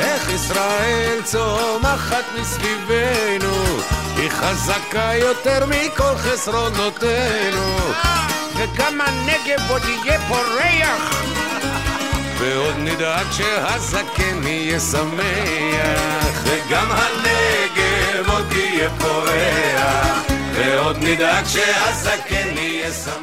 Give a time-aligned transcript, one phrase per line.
[0.00, 3.64] איך ישראל צומחת מסביבנו,
[4.16, 7.76] היא חזקה יותר מכל חסרונותינו.
[8.60, 11.24] וגם הנגב עוד יהיה פורח,
[12.38, 23.14] ועוד נדאג שהזקן יהיה שמח, וגם הנגב עוד יהיה פורח, ועוד נדאג שהזקן יהיה שמח.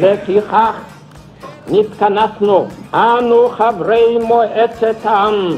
[0.00, 0.74] לפיכך
[1.68, 5.56] נתכנסנו, אנו חברי מועצת העם,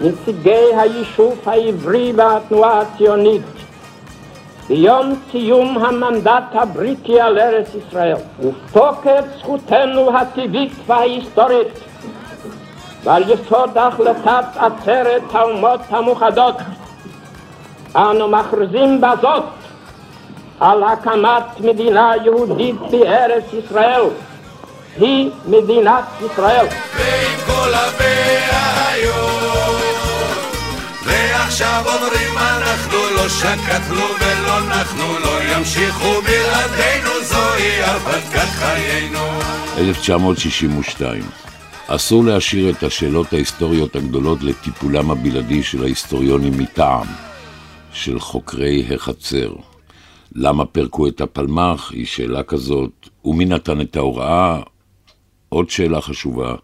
[0.00, 3.42] נציגי היישוב העברי והתנועה הציונית,
[4.68, 11.68] ביום סיום המנדט הבריטי על ארץ ישראל, ותוקף זכותנו הטבעית וההיסטורית,
[13.04, 16.56] ועל יסוד החלטת עצרת האומות המאוחדות,
[17.96, 19.44] אנו מכריזים בזאת
[20.60, 24.04] על הקמת מדינה יהודית בארץ ישראל.
[24.96, 26.66] היא מדינת ישראל.
[26.96, 29.44] ועם כל הבעיות,
[31.54, 39.18] ועכשיו אומרים אנחנו לא שקטנו ולא נחנו, לא ימשיכו בלעדינו, זוהי הרפתקת חיינו.
[39.78, 41.22] 1962
[41.86, 47.06] אסור להשאיר את השאלות ההיסטוריות הגדולות לטיפולם הבלעדי של ההיסטוריונים מטעם,
[47.92, 49.52] של חוקרי החצר.
[50.32, 54.60] למה פירקו את הפלמ"ח היא שאלה כזאת, ומי נתן את ההוראה
[55.48, 56.54] עוד שאלה חשובה,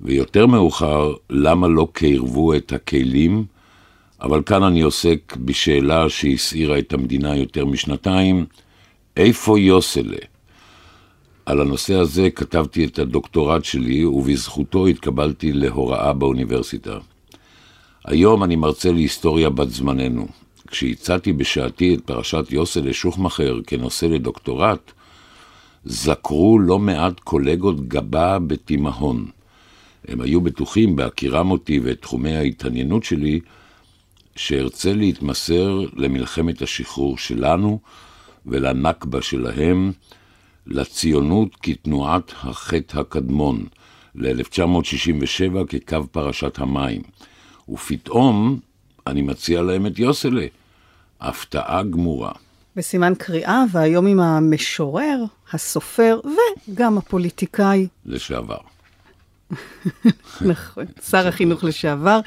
[0.00, 3.57] ויותר מאוחר, למה לא קירבו את הכלים?
[4.20, 8.46] אבל כאן אני עוסק בשאלה שהסעירה את המדינה יותר משנתיים,
[9.16, 10.18] איפה יוסלה?
[11.46, 16.98] על הנושא הזה כתבתי את הדוקטורט שלי, ובזכותו התקבלתי להוראה באוניברסיטה.
[18.04, 20.28] היום אני מרצה להיסטוריה בת זמננו.
[20.66, 24.92] כשהצעתי בשעתי את פרשת יוסלה שוחמכר כנושא לדוקטורט,
[25.84, 29.26] זכרו לא מעט קולגות גבה בתימהון.
[30.08, 33.40] הם היו בטוחים, בהכירם אותי ואת תחומי ההתעניינות שלי,
[34.38, 37.80] שארצה להתמסר למלחמת השחרור שלנו
[38.46, 39.92] ולנכבה שלהם,
[40.66, 43.66] לציונות כתנועת החטא הקדמון,
[44.14, 47.02] ל-1967 כקו פרשת המים.
[47.68, 48.60] ופתאום
[49.06, 50.46] אני מציע להם את יוסלה,
[51.20, 52.32] הפתעה גמורה.
[52.76, 56.20] בסימן קריאה, והיום עם המשורר, הסופר
[56.68, 57.86] וגם הפוליטיקאי.
[58.06, 58.58] לשעבר.
[60.40, 62.20] נכון, שר החינוך לשעבר,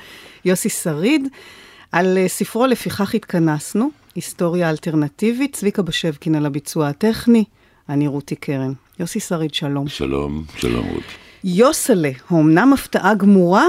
[0.45, 1.27] יוסי שריד,
[1.91, 7.43] על אה, ספרו לפיכך התכנסנו, היסטוריה אלטרנטיבית, צביקה בשבקין על הביצוע הטכני,
[7.89, 8.73] אני רותי קרן.
[8.99, 9.87] יוסי שריד, שלום.
[9.87, 11.05] שלום, שלום רותי.
[11.43, 13.65] יוסלה, האמנם הפתעה גמורה?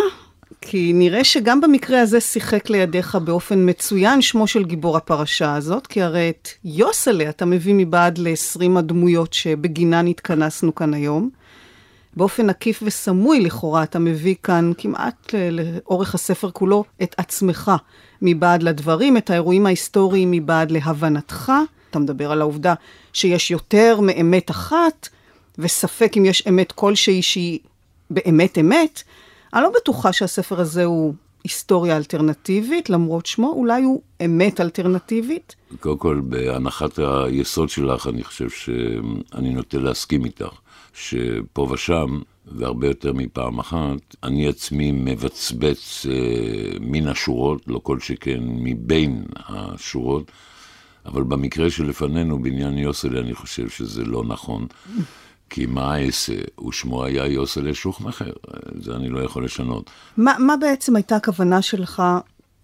[0.61, 6.03] כי נראה שגם במקרה הזה שיחק לידיך באופן מצוין שמו של גיבור הפרשה הזאת, כי
[6.03, 11.31] הרי את יוסלה אתה מביא מבעד ל-20 הדמויות שבגינן התכנסנו כאן היום.
[12.16, 17.72] באופן עקיף וסמוי לכאורה אתה מביא כאן כמעט לאורך הספר כולו את עצמך
[18.22, 21.53] מבעד לדברים, את האירועים ההיסטוריים מבעד להבנתך.
[21.91, 22.75] אתה מדבר על העובדה
[23.12, 25.09] שיש יותר מאמת אחת,
[25.59, 27.59] וספק אם יש אמת כלשהי שהיא
[28.11, 29.03] באמת אמת.
[29.55, 35.55] אני לא בטוחה שהספר הזה הוא היסטוריה אלטרנטיבית, למרות שמו, אולי הוא אמת אלטרנטיבית.
[35.81, 40.50] קודם כל, בהנחת היסוד שלך, אני חושב שאני נוטה להסכים איתך,
[40.94, 48.41] שפה ושם, והרבה יותר מפעם אחת, אני עצמי מבצבץ אה, מן השורות, לא כל שכן
[48.43, 50.33] מבין השורות,
[51.07, 54.67] אבל במקרה שלפנינו, בעניין יוסלי, אני חושב שזה לא נכון.
[55.51, 56.35] כי מה אעשה?
[56.69, 58.33] ושמו היה יוסלה שוחמכר,
[58.81, 59.91] זה אני לא יכול לשנות.
[60.17, 62.03] מה, מה בעצם הייתה הכוונה שלך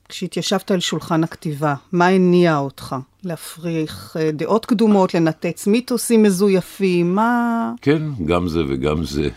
[0.08, 1.74] כשהתיישבת על שולחן הכתיבה?
[1.92, 2.96] מה הניע אותך?
[3.24, 7.72] להפריך אה, דעות קדומות, לנתץ מיתוסים מזויפים, מה...
[7.82, 9.28] כן, גם זה וגם זה,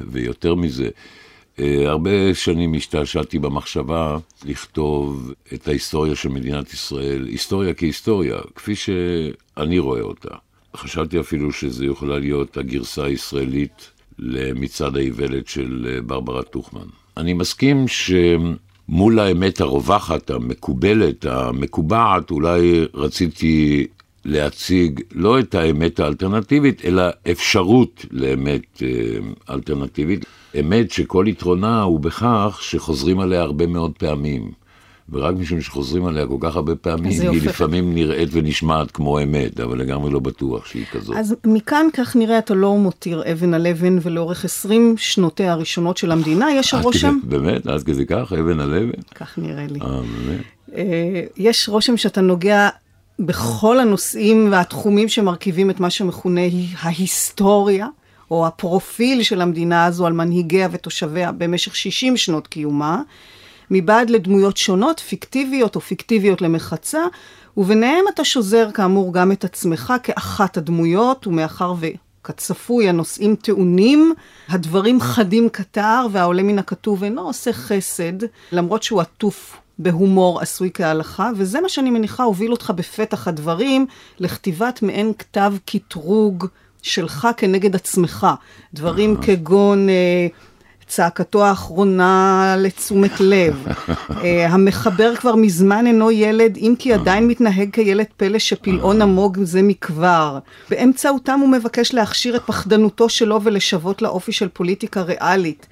[0.00, 0.88] ויותר מזה.
[1.60, 9.78] אה, הרבה שנים השתעשעתי במחשבה לכתוב את ההיסטוריה של מדינת ישראל, היסטוריה כהיסטוריה, כפי שאני
[9.78, 10.34] רואה אותה.
[10.76, 16.86] חשבתי אפילו שזו יכולה להיות הגרסה הישראלית למצעד האיוולת של אה, ברברה טוכמן.
[17.16, 23.86] אני מסכים שמול האמת הרווחת, המקובלת, המקובעת, אולי רציתי
[24.28, 30.24] להציג לא את האמת האלטרנטיבית, אלא אפשרות לאמת אה, אלטרנטיבית.
[30.60, 34.50] אמת שכל יתרונה הוא בכך שחוזרים עליה הרבה מאוד פעמים.
[35.12, 39.78] ורק משום שחוזרים עליה כל כך הרבה פעמים, היא לפעמים נראית ונשמעת כמו אמת, אבל
[39.78, 41.16] לגמרי לא בטוח שהיא כזאת.
[41.16, 46.12] אז מכאן כך נראה, אתה לא מותיר אבן על אבן, ולאורך 20 שנותיה הראשונות של
[46.12, 47.18] המדינה, יש הרושם...
[47.28, 47.66] באמת?
[47.66, 48.32] עד כדי כך?
[48.32, 49.00] אבן על אבן?
[49.14, 49.80] כך נראה לי.
[49.80, 50.40] אה, באמת?
[50.74, 52.68] אה, יש רושם שאתה נוגע
[53.18, 56.40] בכל הנושאים והתחומים שמרכיבים את מה שמכונה
[56.80, 57.86] ההיסטוריה,
[58.30, 63.02] או הפרופיל של המדינה הזו על מנהיגיה ותושביה במשך 60 שנות קיומה,
[63.70, 67.02] מבעד לדמויות שונות, פיקטיביות או פיקטיביות למחצה,
[67.56, 71.86] וביניהם אתה שוזר כאמור גם את עצמך כאחת הדמויות, ומאחר ו...
[72.24, 74.14] כצפוי, הנושאים טעונים,
[74.48, 78.12] הדברים חדים כתער, והעולה מן הכתוב אינו עושה חסד,
[78.52, 83.86] למרות שהוא עטוף בהומור עשוי כהלכה, וזה מה שאני מניחה הוביל אותך בפתח הדברים
[84.18, 86.46] לכתיבת מעין כתב קטרוג
[86.82, 88.26] שלך כנגד עצמך.
[88.74, 89.88] דברים כגון...
[89.88, 90.26] אה,
[90.88, 93.66] צעקתו האחרונה לתשומת לב.
[93.66, 94.12] uh,
[94.52, 100.38] המחבר כבר מזמן אינו ילד, אם כי עדיין מתנהג כילד פלא שפלאון נמוג זה מכבר.
[100.70, 105.66] באמצעותם הוא מבקש להכשיר את פחדנותו שלו ולשוות לאופי של פוליטיקה ריאלית.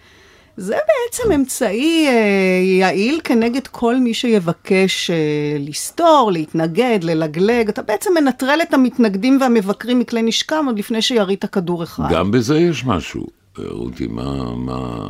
[0.56, 7.69] זה בעצם אמצעי אה, יעיל כנגד כל מי שיבקש אה, לסתור, להתנגד, ללגלג.
[7.69, 12.08] אתה בעצם מנטרל את המתנגדים והמבקרים מכלי נשקם עוד לפני שירית כדור אחד.
[12.11, 13.26] גם בזה יש משהו.
[13.58, 15.08] רותי, מה, מה,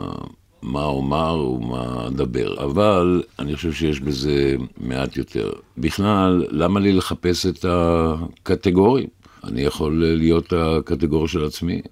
[0.62, 5.52] מה אומר ומה אדבר, אבל אני חושב שיש בזה מעט יותר.
[5.78, 9.08] בכלל, למה לי לחפש את הקטגוריים?
[9.44, 11.82] אני יכול להיות הקטגוריה של עצמי,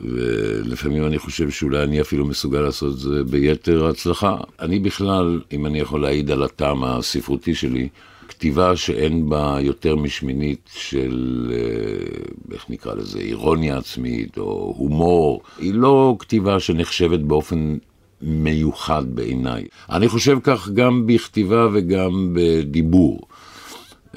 [0.00, 4.36] ולפעמים אני חושב שאולי אני אפילו מסוגל לעשות את זה ביתר הצלחה.
[4.60, 7.88] אני בכלל, אם אני יכול להעיד על הטעם הספרותי שלי,
[8.28, 15.74] כתיבה שאין בה יותר משמינית של, אה, איך נקרא לזה, אירוניה עצמית או הומור, היא
[15.74, 17.76] לא כתיבה שנחשבת באופן
[18.22, 19.64] מיוחד בעיניי.
[19.90, 23.20] אני חושב כך גם בכתיבה וגם בדיבור.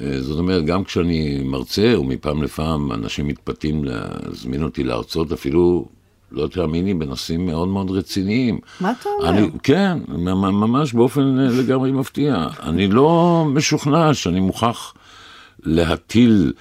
[0.00, 5.86] אה, זאת אומרת, גם כשאני מרצה, ומפעם לפעם אנשים מתפתים להזמין אותי להרצות, אפילו
[6.32, 8.58] לא תאמיני, בנושאים מאוד מאוד רציניים.
[8.80, 9.28] מה אתה אומר?
[9.28, 12.46] אני, כן, ממש באופן אה, לגמרי מפתיע.
[12.62, 14.94] אני לא משוכנע שאני מוכרח
[15.62, 16.52] להטיל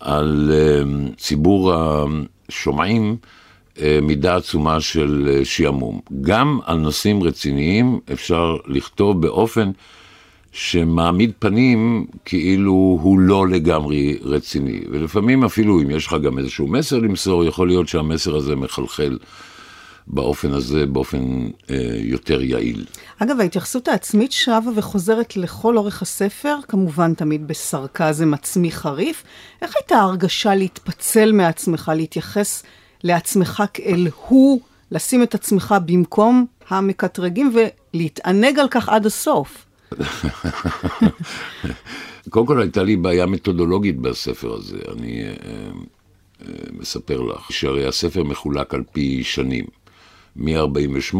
[0.00, 1.72] על uh, ציבור
[2.48, 3.16] השומעים
[4.02, 6.00] מידה עצומה של שעמום.
[6.20, 9.70] גם על נושאים רציניים אפשר לכתוב באופן
[10.52, 14.80] שמעמיד פנים כאילו הוא לא לגמרי רציני.
[14.90, 19.18] ולפעמים אפילו אם יש לך גם איזשהו מסר למסור, יכול להיות שהמסר הזה מחלחל
[20.06, 22.84] באופן הזה, באופן אה, יותר יעיל.
[23.18, 29.22] אגב, ההתייחסות העצמית שבה וחוזרת לכל אורך הספר, כמובן תמיד בסרקזם עצמי חריף.
[29.62, 32.62] איך הייתה ההרגשה להתפצל מעצמך, להתייחס
[33.04, 34.60] לעצמך כאל הוא,
[34.92, 37.52] לשים את עצמך במקום המקטרגים
[37.94, 39.67] ולהתענג על כך עד הסוף?
[42.30, 45.32] קודם כל הייתה לי בעיה מתודולוגית בספר הזה, אני אה,
[46.48, 49.64] אה, מספר לך, שהרי הספר מחולק על פי שנים,
[50.36, 51.16] מ-48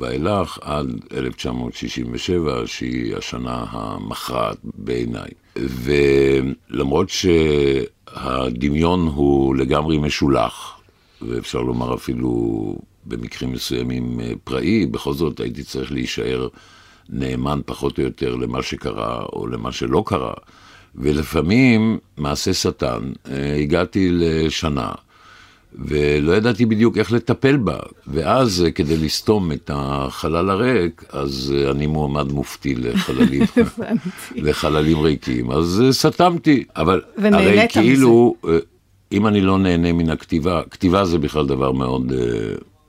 [0.00, 5.30] ואילך עד 1967, שהיא השנה המכרעת בעיניי.
[5.56, 10.80] ולמרות שהדמיון הוא לגמרי משולח,
[11.22, 16.48] ואפשר לומר אפילו במקרים מסוימים אה, פראי, בכל זאת הייתי צריך להישאר
[17.08, 20.34] נאמן פחות או יותר למה שקרה או למה שלא קרה.
[20.94, 24.92] ולפעמים, מעשה שטן, אה, הגעתי לשנה,
[25.78, 27.78] ולא ידעתי בדיוק איך לטפל בה.
[28.06, 33.42] ואז, אה, כדי לסתום את החלל הריק, אז אה, אני מועמד מופתי לחללים,
[34.46, 35.50] לחללים ריקים.
[35.50, 36.64] אז סתמתי.
[36.76, 38.34] אבל הרי כאילו,
[39.12, 42.12] אם אני לא נהנה מן הכתיבה, כתיבה זה בכלל דבר מאוד...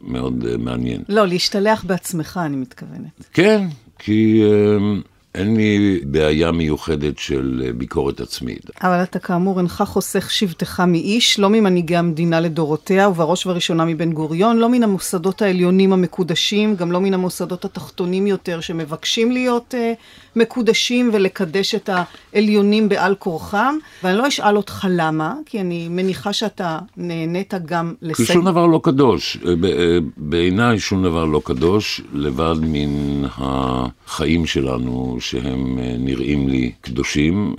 [0.08, 1.04] מאוד מעניין.
[1.10, 3.30] לא, להשתלח בעצמך, אני מתכוונת.
[3.34, 3.68] כן,
[4.06, 5.02] כי אמ,
[5.36, 8.70] אין לי בעיה מיוחדת של אה, ביקורת עצמית.
[8.82, 14.58] אבל אתה כאמור אינך חוסך שבטך מאיש, לא ממנהיגי המדינה לדורותיה, ובראש ובראשונה מבן גוריון,
[14.58, 19.78] לא מן המוסדות העליונים המקודשים, גם לא מן המוסדות התחתונים יותר שמבקשים להיות uh,
[20.36, 21.90] מקודשים ולקדש את
[22.34, 23.76] העליונים בעל כורחם.
[24.04, 28.28] ואני לא אשאל אותך למה, כי אני מניחה שאתה נהנית גם לסייג...
[28.28, 29.38] כי שום דבר לא קדוש.
[29.48, 29.54] אה,
[30.18, 35.18] בעיניי שום דבר לא קדוש, לבד מן החיים שלנו.
[35.20, 37.56] שהם אה, נראים לי קדושים,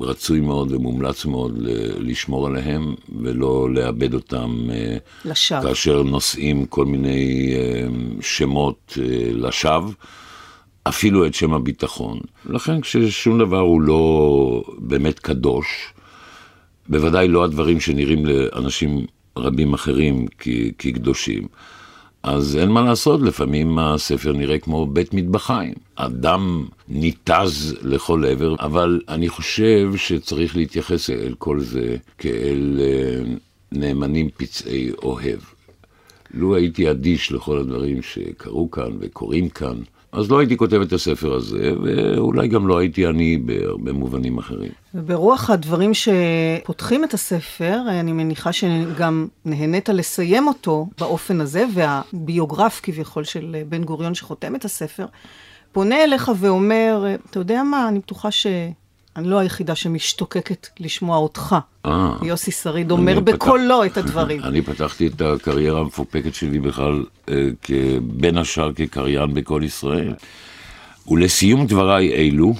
[0.00, 1.58] ורצוי מאוד ומומלץ מאוד
[1.98, 5.62] לשמור עליהם, ולא לאבד אותם אה, לשווא.
[5.62, 7.86] כאשר נושאים כל מיני אה,
[8.20, 8.98] שמות
[9.32, 9.90] לשווא.
[10.88, 12.18] אפילו את שם הביטחון.
[12.46, 15.92] לכן כששום דבר הוא לא באמת קדוש,
[16.88, 20.26] בוודאי לא הדברים שנראים לאנשים רבים אחרים
[20.78, 21.48] כקדושים.
[22.22, 25.74] אז אין מה לעשות, לפעמים הספר נראה כמו בית מטבחיים.
[25.96, 33.34] אדם ניתז לכל עבר, אבל אני חושב שצריך להתייחס אל כל זה כאל אה,
[33.72, 35.40] נאמנים פצעי אוהב.
[36.34, 39.76] לו הייתי אדיש לכל הדברים שקרו כאן וקורים כאן,
[40.12, 44.70] אז לא הייתי כותב את הספר הזה, ואולי גם לא הייתי אני בהרבה מובנים אחרים.
[44.94, 53.24] וברוח הדברים שפותחים את הספר, אני מניחה שגם נהנית לסיים אותו באופן הזה, והביוגרף כביכול
[53.24, 55.06] של בן גוריון שחותם את הספר,
[55.72, 58.46] פונה אליך ואומר, אתה יודע מה, אני בטוחה ש...
[59.16, 61.56] אני לא היחידה שמשתוקקת לשמוע אותך.
[61.86, 64.42] אה, יוסי שריד אומר בקולו את הדברים.
[64.48, 67.48] אני פתחתי את הקריירה המפופקת שלי בכלל, אה,
[68.02, 70.14] בין השאר כקריין בקול ישראל.
[71.08, 72.54] ולסיום דבריי אלו,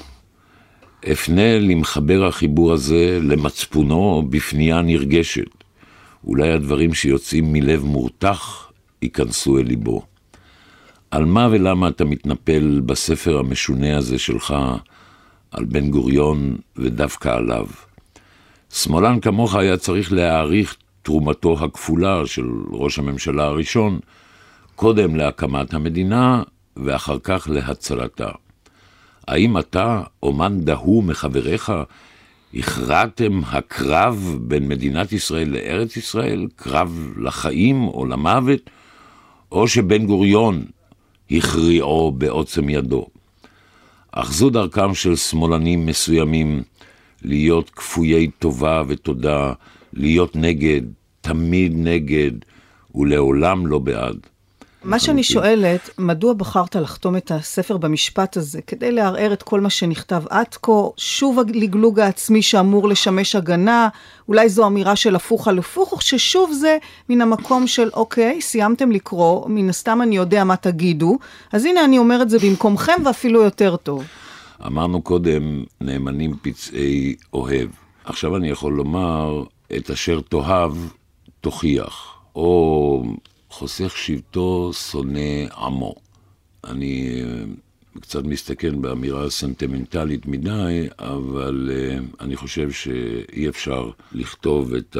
[1.13, 5.65] אפנה למחבר החיבור הזה למצפונו בפנייה נרגשת.
[6.25, 8.71] אולי הדברים שיוצאים מלב מורתח
[9.03, 10.03] ייכנסו אל ליבו.
[11.11, 14.55] על מה ולמה אתה מתנפל בספר המשונה הזה שלך,
[15.51, 17.67] על בן גוריון ודווקא עליו.
[18.73, 23.99] שמאלן כמוך היה צריך להעריך תרומתו הכפולה של ראש הממשלה הראשון,
[24.75, 26.43] קודם להקמת המדינה
[26.77, 28.29] ואחר כך להצלתה.
[29.29, 31.73] האם אתה, אומן דהוא מחבריך,
[32.55, 38.71] הכרעתם הקרב בין מדינת ישראל לארץ ישראל, קרב לחיים או למוות,
[39.53, 40.65] או שבן גוריון
[41.31, 43.07] הכריעו בעוצם ידו?
[44.19, 46.63] אך זו דרכם של שמאלנים מסוימים
[47.23, 49.53] להיות כפויי טובה ותודה,
[49.93, 50.83] להיות נגד,
[51.21, 52.33] תמיד נגד,
[52.95, 54.17] ולעולם לא בעד.
[54.87, 58.63] מה שאני שואלת, מדוע בחרת לחתום את הספר במשפט הזה?
[58.63, 63.89] כדי לערער את כל מה שנכתב עד כה, שוב הלגלוג העצמי שאמור לשמש הגנה,
[64.29, 66.79] אולי זו אמירה של הפוך על הפוך, או ששוב זה
[67.09, 71.19] מן המקום של, אוקיי, סיימתם לקרוא, מן הסתם אני יודע מה תגידו,
[71.53, 74.05] אז הנה אני אומר את זה במקומכם ואפילו יותר טוב.
[74.67, 77.69] אמרנו קודם, נאמנים פצעי אוהב.
[78.05, 79.43] עכשיו אני יכול לומר,
[79.77, 80.73] את אשר תאהב,
[81.41, 82.13] תוכיח.
[82.37, 83.03] או
[83.59, 85.95] חוסך שבטו, שונא עמו.
[86.65, 87.45] אני אה,
[88.01, 94.97] קצת מסתכן באמירה סנטימנטלית מדי, אבל אה, אני חושב שאי אפשר לכתוב את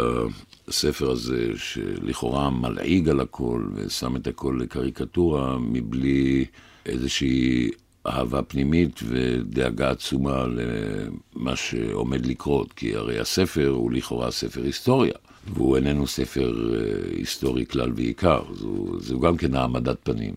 [0.69, 6.45] הספר הזה, שלכאורה מלעיג על הכל ושם את הכל לקריקטורה, מבלי
[6.87, 7.71] איזושהי
[8.07, 15.15] אהבה פנימית ודאגה עצומה למה שעומד לקרות, כי הרי הספר הוא לכאורה ספר היסטוריה.
[15.55, 16.81] והוא איננו ספר אה,
[17.17, 20.35] היסטורי כלל ועיקר, זו, זו גם כן העמדת פנים.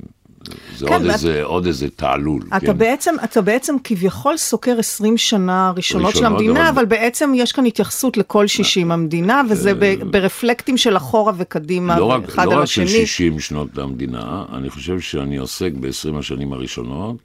[0.78, 1.14] זה כן, עוד, ואת...
[1.14, 2.42] איזה, עוד איזה תעלול.
[2.48, 2.78] אתה, כן.
[2.78, 6.80] בעצם, אתה בעצם כביכול סוקר 20 שנה ראשונות של המדינה, אבל...
[6.80, 12.06] אבל בעצם יש כאן התייחסות לכל 60 המדינה, וזה ב, ברפלקטים של אחורה וקדימה, לא
[12.06, 12.86] רק, אחד לא על השני.
[12.86, 17.18] לא רק של 60 שנות המדינה, אני חושב שאני עוסק ב-20 השנים הראשונות,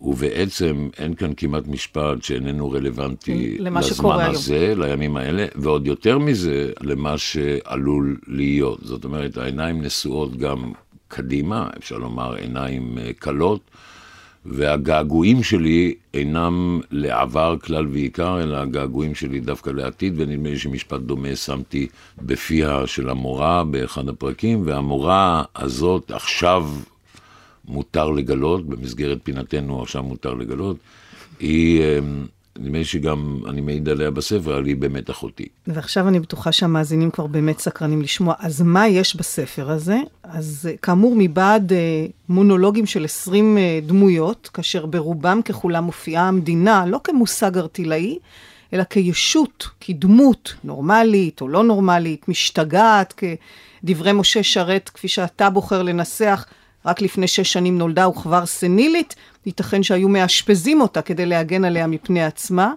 [0.00, 4.80] ובעצם אין כאן כמעט משפט שאיננו רלוונטי לזמן הזה, היום.
[4.80, 8.80] לימים האלה, ועוד יותר מזה, למה שעלול להיות.
[8.82, 10.72] זאת אומרת, העיניים נשואות גם
[11.08, 13.80] קדימה, אפשר לומר עיניים קלות, אה,
[14.44, 21.36] והגעגועים שלי אינם לעבר כלל ועיקר, אלא הגעגועים שלי דווקא לעתיד, ונדמה לי שמשפט דומה
[21.36, 21.88] שמתי
[22.22, 26.68] בפיה של המורה באחד הפרקים, והמורה הזאת עכשיו
[27.68, 30.76] מותר לגלות, במסגרת פינתנו עכשיו מותר לגלות,
[31.40, 32.26] היא, אמ,
[32.58, 35.46] נדמה לי שגם אני מעיד עליה בספר, אבל היא באמת אחותי.
[35.66, 38.34] ועכשיו אני בטוחה שהמאזינים כבר באמת סקרנים לשמוע.
[38.38, 39.98] אז מה יש בספר הזה?
[40.22, 47.00] אז כאמור, מבעד אה, מונולוגים של 20 אה, דמויות, כאשר ברובם ככולם מופיעה המדינה, לא
[47.04, 48.18] כמושג ארטילאי,
[48.72, 53.14] אלא כישות, כדמות נורמלית או לא נורמלית, משתגעת,
[53.82, 56.44] כדברי משה שרת, כפי שאתה בוחר לנסח,
[56.86, 59.14] רק לפני שש שנים נולדה וכבר סנילית,
[59.46, 62.72] ייתכן שהיו מאשפזים אותה כדי להגן עליה מפני עצמה.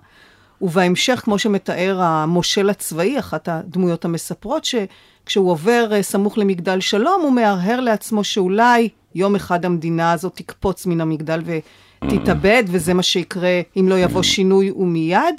[0.61, 7.31] ובהמשך, כמו שמתאר המושל הצבאי, אחת הדמויות המספרות, שכשהוא עובר אה, סמוך למגדל שלום, הוא
[7.31, 13.89] מהרהר לעצמו שאולי יום אחד המדינה הזאת תקפוץ מן המגדל ותתאבד, וזה מה שיקרה אם
[13.89, 15.35] לא יבוא שינוי ומיד.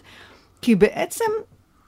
[0.62, 1.25] כי בעצם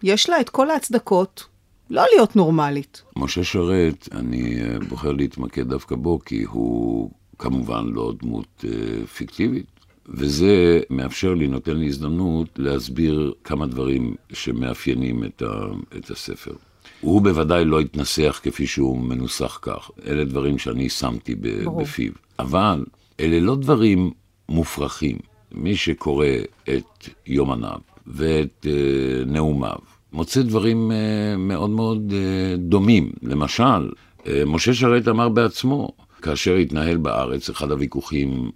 [0.02, 1.44] יש לה את כל ההצדקות
[1.90, 3.02] לא להיות נורמלית.
[3.16, 9.66] משה שרת, אני אה, בוחר להתמקד דווקא בו, כי הוא כמובן לא דמות אה, פיקטיבית,
[10.08, 15.66] וזה מאפשר לי, נותן לי הזדמנות להסביר כמה דברים שמאפיינים את, ה,
[15.96, 16.52] את הספר.
[17.00, 22.12] הוא בוודאי לא התנסח כפי שהוא מנוסח כך, אלה דברים שאני שמתי בפיו.
[22.38, 22.84] אבל
[23.20, 24.10] אלה לא דברים
[24.48, 25.18] מופרכים.
[25.52, 26.26] מי שקורא
[26.62, 29.78] את יומניו ואת אה, נאומיו,
[30.12, 30.94] מוצא דברים uh,
[31.38, 33.12] מאוד מאוד uh, דומים.
[33.22, 35.88] למשל, uh, משה שרת אמר בעצמו,
[36.22, 38.50] כאשר התנהל בארץ אחד הוויכוחים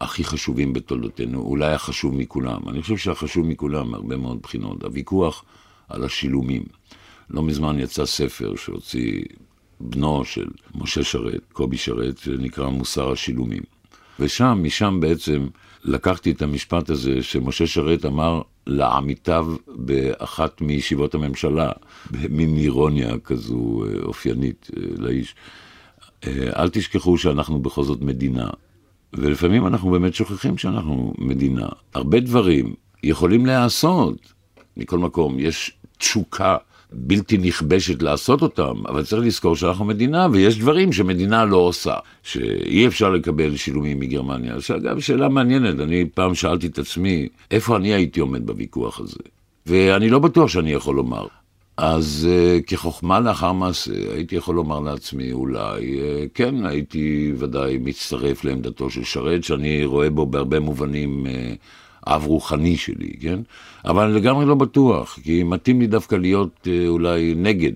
[0.00, 5.44] הכי חשובים בתולדותינו, אולי החשוב מכולם, אני חושב שהחשוב מכולם מהרבה מאוד בחינות, הוויכוח
[5.88, 6.62] על השילומים.
[7.30, 9.22] לא מזמן יצא ספר שהוציא
[9.80, 13.62] בנו של משה שרת, קובי שרת, שנקרא מוסר השילומים.
[14.20, 15.46] ושם, משם בעצם
[15.84, 21.70] לקחתי את המשפט הזה שמשה שרת אמר לעמיתיו באחת מישיבות הממשלה,
[22.10, 25.34] במין אירוניה כזו אה, אופיינית אה, לאיש.
[26.26, 28.50] אה, אל תשכחו שאנחנו בכל זאת מדינה,
[29.12, 31.68] ולפעמים אנחנו באמת שוכחים שאנחנו מדינה.
[31.94, 34.32] הרבה דברים יכולים להיעשות.
[34.76, 36.56] מכל מקום, יש תשוקה
[36.98, 42.86] בלתי נכבשת לעשות אותם, אבל צריך לזכור שאנחנו מדינה, ויש דברים שמדינה לא עושה, שאי
[42.86, 44.60] אפשר לקבל שילומים מגרמניה.
[44.60, 49.18] שאגב, שאלה מעניינת, אני פעם שאלתי את עצמי, איפה אני הייתי עומד בוויכוח הזה?
[49.66, 51.26] ואני לא בטוח שאני יכול לומר.
[51.76, 58.44] אז uh, כחוכמה לאחר מעשה, הייתי יכול לומר לעצמי, אולי, uh, כן, הייתי ודאי מצטרף
[58.44, 61.30] לעמדתו של שרת, שאני רואה בו בהרבה מובנים uh,
[62.06, 63.38] אב רוחני שלי, כן?
[63.84, 67.72] אבל אני לגמרי לא בטוח, כי מתאים לי דווקא להיות אה, אולי נגד.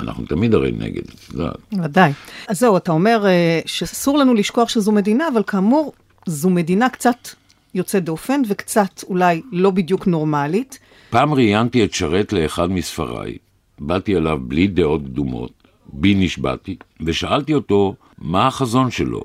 [0.00, 1.56] אנחנו תמיד הרי נגד, את יודעת.
[1.84, 2.12] ודאי.
[2.48, 5.92] אז זהו, אתה אומר אה, שאסור לנו לשכוח שזו מדינה, אבל כאמור,
[6.26, 7.28] זו מדינה קצת
[7.74, 10.78] יוצאת דופן וקצת אולי לא בדיוק נורמלית.
[11.10, 13.36] פעם ראיינתי את שרת לאחד מספריי,
[13.78, 15.52] באתי אליו בלי דעות קדומות,
[15.92, 19.22] בי נשבעתי, ושאלתי אותו מה החזון שלו,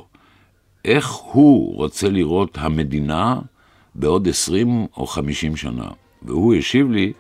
[0.86, 3.40] איך הוא רוצה לראות המדינה
[3.96, 5.88] בעוד 20 או 50 שנה.
[6.22, 7.14] והוא השיב לי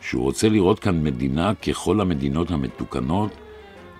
[0.00, 3.30] שהוא רוצה לראות כאן מדינה ככל המדינות המתוקנות,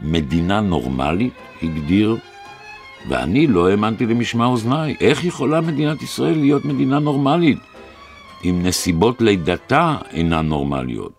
[0.02, 2.16] מדינה נורמלית, הגדיר,
[3.08, 4.96] ואני לא האמנתי למשמע אוזניי.
[5.00, 7.58] איך יכולה מדינת ישראל להיות מדינה נורמלית,
[8.44, 11.12] אם נסיבות לידתה אינן נורמליות,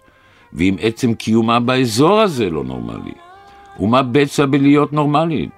[0.53, 3.13] ואם עצם קיומה באזור הזה לא נורמלי?
[3.79, 5.49] ומה בצע בלהיות נורמלית?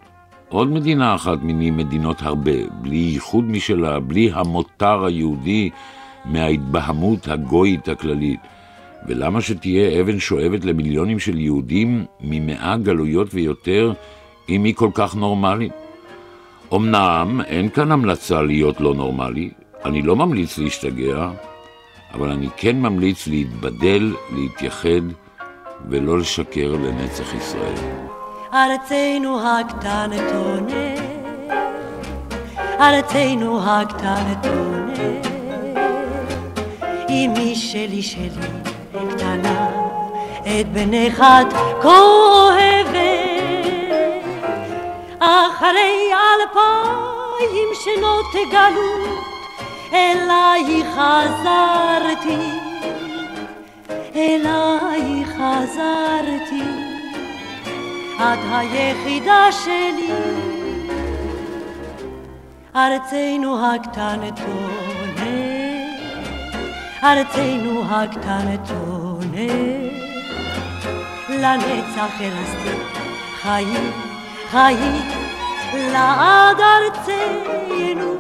[0.54, 5.70] עוד מדינה אחת מיני מדינות הרבה, בלי ייחוד משלה, בלי המותר היהודי
[6.26, 8.40] מההתבהמות הגויית הכללית.
[9.08, 13.94] ולמה שתהיה אבן שואבת למיליונים של יהודים ממאה גלויות ויותר,
[14.50, 15.72] אם היא כל כך נורמלית?
[16.74, 19.50] אמנם אין כאן המלצה להיות לא נורמלי,
[19.86, 21.30] אני לא ממליץ להשתגע,
[22.14, 25.06] אבל אני כן ממליץ להתבדל, להתייחד
[25.90, 28.23] ולא לשקר לנצח ישראל.
[28.54, 31.00] ארצנו הקטנטונת,
[32.80, 35.28] ארצנו הקטנטונת,
[37.10, 38.30] אמי שלי שלי
[39.10, 39.70] קטנה,
[40.42, 42.94] את בנך את כואבת,
[45.20, 49.24] אחרי אלפיים שנות גלות,
[49.94, 52.50] אליי חזרתי,
[54.16, 56.73] אליי חזרתי.
[58.24, 60.14] את היחידה שלי.
[62.76, 65.20] ארצנו הקטנטונת,
[67.04, 69.40] ארצנו הקטנטונת,
[71.30, 72.78] לנצח אלסטי,
[73.42, 73.92] חיים,
[74.52, 75.02] חיים,
[75.74, 78.14] לעד ארצנו.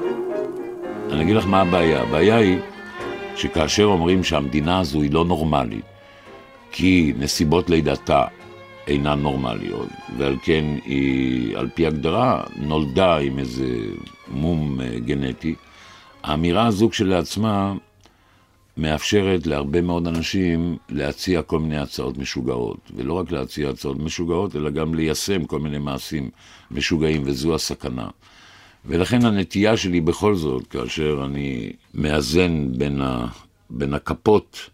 [1.11, 2.57] אני אגיד לך מה הבעיה, הבעיה היא
[3.35, 5.85] שכאשר אומרים שהמדינה הזו היא לא נורמלית,
[6.71, 8.25] כי נסיבות לידתה
[8.87, 13.67] אינן נורמליות, ועל כן היא, על פי הגדרה, נולדה עם איזה
[14.27, 15.55] מום אה, גנטי.
[16.23, 17.73] האמירה הזו כשלעצמה
[18.77, 24.69] מאפשרת להרבה מאוד אנשים להציע כל מיני הצעות משוגעות, ולא רק להציע הצעות משוגעות, אלא
[24.69, 26.29] גם ליישם כל מיני מעשים
[26.71, 28.07] משוגעים, וזו הסכנה.
[28.85, 33.27] ולכן הנטייה שלי בכל זאת, כאשר אני מאזן בין, ה,
[33.69, 34.69] בין הכפות,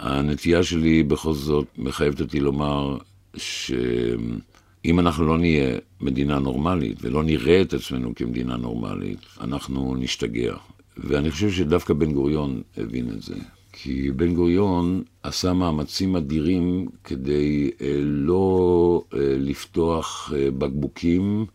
[0.00, 2.96] הנטייה שלי בכל זאת מחייבת אותי לומר,
[3.36, 10.54] שאם אנחנו לא נהיה מדינה נורמלית ולא נראה את עצמנו כמדינה נורמלית, אנחנו נשתגע.
[10.96, 13.34] ואני חושב שדווקא בן גוריון הבין את זה.
[13.72, 21.46] כי בן גוריון עשה מאמצים אדירים כדי אה, לא אה, לפתוח אה, בקבוקים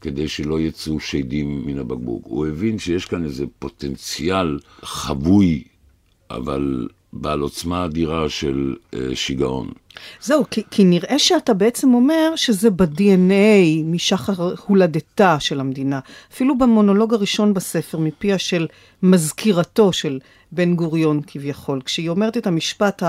[0.00, 2.22] כדי שלא יצאו שדים מן הבקבוק.
[2.24, 5.64] הוא הבין שיש כאן איזה פוטנציאל חבוי,
[6.30, 9.68] אבל בעל עוצמה אדירה של uh, שיגעון.
[10.20, 16.00] זהו, כי, כי נראה שאתה בעצם אומר שזה ב-DNA משחר הולדתה של המדינה.
[16.32, 18.66] אפילו במונולוג הראשון בספר, מפיה של
[19.02, 20.18] מזכירתו של
[20.52, 23.02] בן גוריון כביכול, כשהיא אומרת את המשפט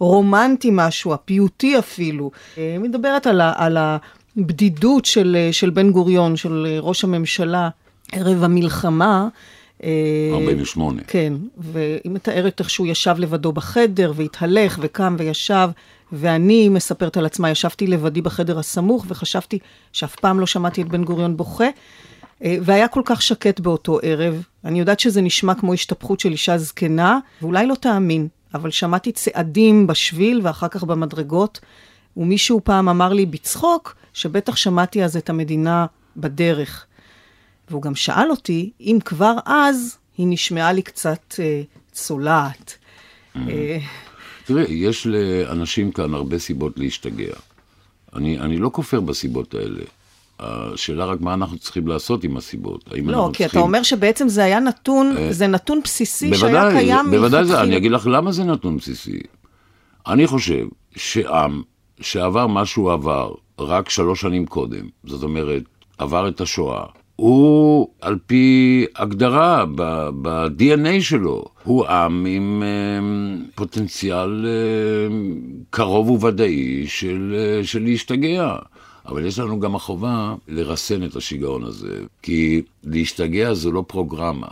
[0.00, 6.78] הרומנטי משהו, הפיוטי אפילו, אה, מדברת על, ה, על הבדידות של, של בן גוריון, של
[6.80, 7.68] ראש הממשלה
[8.12, 9.28] ערב המלחמה.
[10.32, 11.00] 48.
[11.00, 15.68] אה, כן, והיא מתארת איך שהוא ישב לבדו בחדר, והתהלך, וקם וישב,
[16.12, 19.58] ואני מספרת על עצמה, ישבתי לבדי בחדר הסמוך, וחשבתי
[19.92, 21.68] שאף פעם לא שמעתי את בן גוריון בוכה,
[22.44, 24.42] אה, והיה כל כך שקט באותו ערב.
[24.64, 29.86] אני יודעת שזה נשמע כמו השתפכות של אישה זקנה, ואולי לא תאמין, אבל שמעתי צעדים
[29.86, 31.60] בשביל ואחר כך במדרגות,
[32.16, 36.86] ומישהו פעם אמר לי בצחוק, שבטח שמעתי אז את המדינה בדרך.
[37.70, 42.76] והוא גם שאל אותי אם כבר אז היא נשמעה לי קצת אה, צולעת.
[43.36, 43.78] אה,
[44.44, 47.34] תראה, יש לאנשים כאן הרבה סיבות להשתגע.
[48.14, 49.82] אני, אני לא כופר בסיבות האלה.
[50.38, 52.92] השאלה רק מה אנחנו צריכים לעשות עם הסיבות.
[52.92, 53.60] האם לא, אנחנו כי צריכים...
[53.60, 57.30] אתה אומר שבעצם זה היה נתון, אה, זה נתון בסיסי בוודאי, שהיה קיים זה, בוודאי
[57.30, 57.62] זה, מלכתחילה.
[57.62, 59.18] אני אגיד לך למה זה נתון בסיסי.
[60.06, 61.62] אני חושב שעם
[62.00, 65.62] שעבר מה שהוא עבר רק שלוש שנים קודם, זאת אומרת,
[65.98, 66.84] עבר את השואה,
[67.16, 75.16] הוא על פי הגדרה ב-DNA שלו, הוא עם עם אה, פוטנציאל אה,
[75.70, 78.56] קרוב וודאי של, אה, של להשתגע.
[79.06, 84.48] אבל יש לנו גם החובה לרסן את השיגעון הזה, כי להשתגע זו לא פרוגרמה.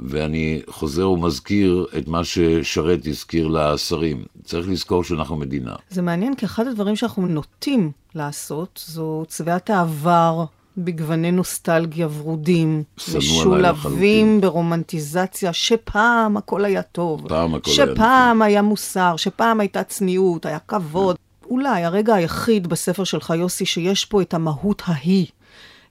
[0.00, 4.24] ואני חוזר ומזכיר את מה ששרת הזכיר לשרים.
[4.44, 5.74] צריך לזכור שאנחנו מדינה.
[5.90, 10.44] זה מעניין, כי אחד הדברים שאנחנו נוטים לעשות, זו צביעת העבר
[10.78, 12.82] בגווני נוסטלגיה ורודים.
[13.18, 14.40] משולבים.
[14.40, 17.28] ברומנטיזציה, שפעם הכל היה טוב.
[17.28, 21.16] פעם הכל היה שפעם היה מוסר, שפעם הייתה צניעות, היה כבוד.
[21.50, 25.26] אולי הרגע היחיד בספר שלך, יוסי, שיש פה את המהות ההיא,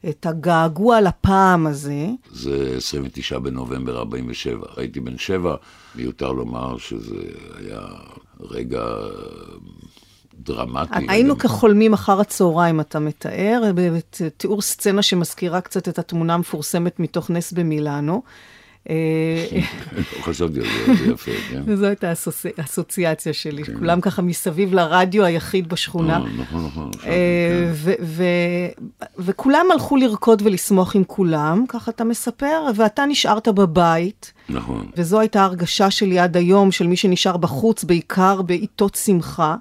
[0.10, 4.68] את הגעגוע לפעם הזה, זה 29 בנובמבר 47.
[4.78, 5.56] הייתי בן שבע,
[5.96, 7.22] מיותר לומר שזה
[7.58, 7.82] היה
[8.40, 8.84] רגע
[10.40, 11.06] דרמטי.
[11.08, 17.52] היינו כחולמים אחר הצהריים, אתה מתאר, בתיאור סצנה שמזכירה קצת את התמונה המפורסמת מתוך נס
[17.52, 18.22] במילאנו.
[18.90, 18.94] לא
[20.28, 21.62] חשבתי על זה, זה יפה, כן?
[21.68, 26.18] וזו הייתה האסוצ- האסוציאציה שלי, כולם ככה מסביב לרדיו היחיד בשכונה.
[26.18, 26.92] נכון, נכון.
[26.94, 27.94] חשבתי, אה, כן.
[29.18, 34.86] וכולם הלכו לרקוד ולשמוח עם כולם, ככה אתה מספר, ואתה נשארת בבית, נכון.
[34.98, 39.56] וזו הייתה הרגשה שלי עד היום, של מי שנשאר בחוץ, בעיקר בעיתות שמחה.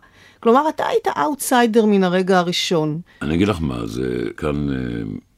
[0.44, 3.00] כלומר, אתה היית אאוטסיידר מן הרגע הראשון.
[3.22, 4.76] אני אגיד לך מה, זה כאן אה,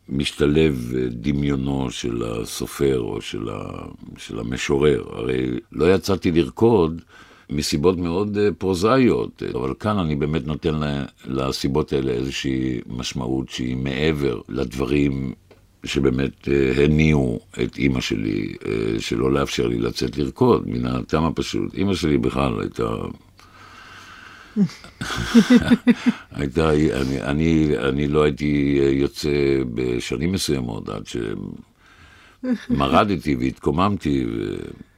[0.09, 3.87] משתלב אה, דמיונו של הסופר או של, ה,
[4.19, 5.05] של המשורר.
[5.13, 7.03] הרי לא יצאתי לרקוד
[7.51, 10.81] מסיבות מאוד אה, פרוזאיות, אבל כאן אני באמת נותן
[11.25, 15.33] לסיבות האלה איזושהי משמעות שהיא מעבר לדברים
[15.85, 16.49] שבאמת
[16.85, 18.55] הניעו את אימא שלי,
[18.99, 21.75] שלא לאפשר לי לצאת לרקוד, מן הטעם הפשוט.
[21.75, 22.87] אימא שלי בכלל הייתה
[26.37, 29.31] הייתה, אני, אני, אני לא הייתי יוצא
[29.75, 31.03] בשנים מסוימות עד
[32.69, 34.27] שמרדתי והתקוממתי,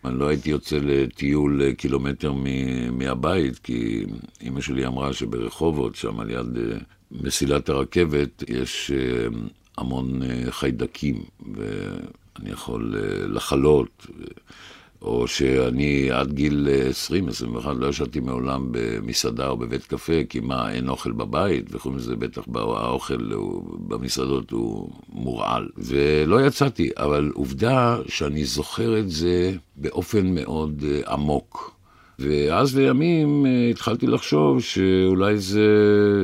[0.05, 4.05] ואני לא הייתי יוצא לטיול קילומטר מ- מהבית, כי
[4.41, 6.79] אימא שלי אמרה שברחובות, שם על יד אה,
[7.13, 9.27] מסילת הרכבת, יש אה,
[9.79, 11.23] המון אה, חיידקים,
[11.55, 12.95] ואני יכול
[13.29, 14.07] לחלות.
[15.03, 16.69] או שאני עד גיל
[17.65, 22.17] 20-21 לא ישבתי מעולם במסעדה או בבית קפה, כי מה, אין אוכל בבית, וחוץ מזה
[22.17, 25.69] בטח האוכל הוא, במסעדות הוא מורעל.
[25.77, 31.75] ולא יצאתי, אבל עובדה שאני זוכר את זה באופן מאוד אה, עמוק.
[32.19, 35.67] ואז לימים אה, התחלתי לחשוב שאולי זה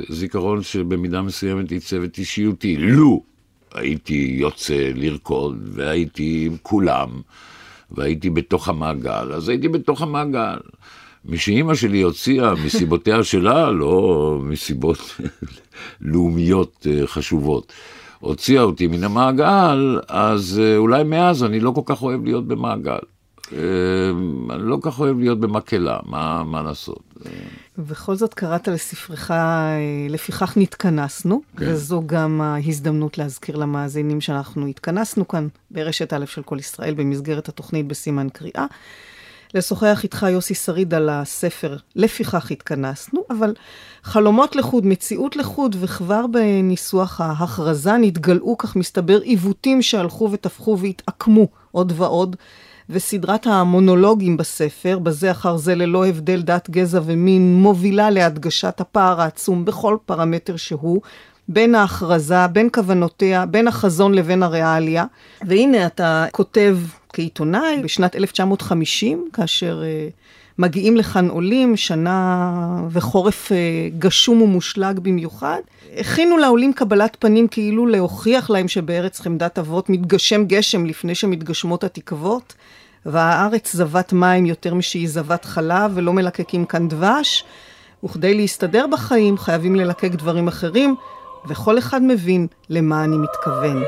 [0.08, 2.76] זיכרון שבמידה מסוימת עיצב את אישיותי.
[2.76, 3.22] לו
[3.74, 7.08] הייתי יוצא לרקוד והייתי עם כולם.
[7.96, 10.58] והייתי בתוך המעגל, אז הייתי בתוך המעגל.
[11.24, 14.98] משאימא שלי הוציאה מסיבותיה שלה, לא מסיבות
[16.00, 17.72] לאומיות אה, חשובות,
[18.20, 22.98] הוציאה אותי מן המעגל, אז אה, אולי מאז אני לא כל כך אוהב להיות במעגל.
[23.52, 23.58] אה,
[24.54, 27.02] אני לא כל כך אוהב להיות במקהלה, מה, מה לעשות?
[27.78, 29.76] ובכל זאת קראת לספרך, אה,
[30.08, 31.64] לפיכך נתכנסנו, כן.
[31.68, 37.86] וזו גם ההזדמנות להזכיר למאזינים שאנחנו התכנסנו כאן ברשת א' של כל ישראל במסגרת התוכנית
[37.86, 38.66] בסימן קריאה.
[39.54, 43.54] לשוחח איתך יוסי שריד על הספר לפיכך התכנסנו, אבל
[44.02, 51.92] חלומות לחוד, מציאות לחוד, וכבר בניסוח ההכרזה נתגלעו, כך מסתבר, עיוותים שהלכו ותפחו והתעקמו עוד
[51.96, 52.36] ועוד.
[52.90, 59.64] וסדרת המונולוגים בספר, בזה אחר זה ללא הבדל דת, גזע ומין, מובילה להדגשת הפער העצום
[59.64, 61.00] בכל פרמטר שהוא,
[61.48, 65.04] בין ההכרזה, בין כוונותיה, בין החזון לבין הריאליה.
[65.42, 66.78] והנה אתה כותב
[67.12, 70.12] כעיתונאי בשנת 1950, כאשר uh,
[70.58, 72.52] מגיעים לכאן עולים, שנה
[72.90, 73.54] וחורף uh,
[73.98, 75.60] גשום ומושלג במיוחד.
[75.98, 82.54] הכינו לעולים קבלת פנים כאילו להוכיח להם שבארץ חמדת אבות מתגשם גשם לפני שמתגשמות התקוות,
[83.06, 87.44] והארץ זבת מים יותר משהיא זבת חלב, ולא מלקקים כאן דבש,
[88.04, 90.94] וכדי להסתדר בחיים חייבים ללקק דברים אחרים,
[91.48, 93.82] וכל אחד מבין למה אני מתכוון.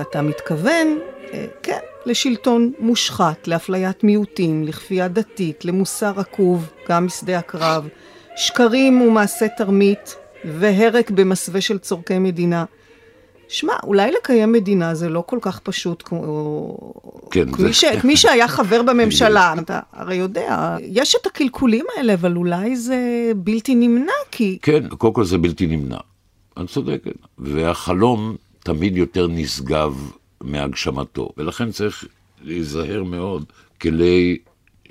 [0.00, 0.98] אתה מתכוון,
[1.32, 7.88] אה, כן, לשלטון מושחת, לאפליית מיעוטים, לכפייה דתית, למוסר רקוב, גם משדה הקרב,
[8.36, 12.64] שקרים ומעשי תרמית, והרק במסווה של צורכי מדינה.
[13.48, 16.76] שמע, אולי לקיים מדינה זה לא כל כך פשוט כמו...
[17.30, 17.84] כן, כמי, זה- ש...
[17.84, 22.98] כמי שהיה חבר בממשלה, אתה הרי יודע, יש את הקלקולים האלה, אבל אולי זה
[23.36, 24.58] בלתי נמנע, כי...
[24.62, 25.96] כן, קודם כל זה בלתי נמנע.
[26.62, 27.12] את צודקת.
[27.38, 32.04] והחלום תמיד יותר נשגב מהגשמתו, ולכן צריך
[32.42, 33.44] להיזהר מאוד
[33.80, 34.38] כדי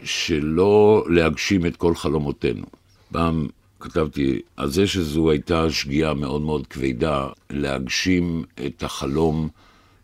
[0.04, 2.66] שלא להגשים את כל חלומותינו.
[3.12, 3.48] פעם
[3.80, 9.50] כתבתי על זה שזו הייתה שגיאה מאוד מאוד כבדה להגשים את החלום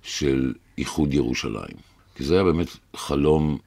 [0.04, 1.78] של איחוד ירושלים.
[2.16, 3.58] כי זה היה באמת חלום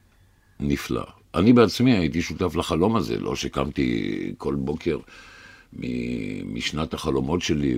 [0.59, 1.03] נפלא.
[1.35, 4.97] אני בעצמי הייתי שותף לחלום הזה, לא שקמתי כל בוקר
[6.45, 7.77] משנת החלומות שלי,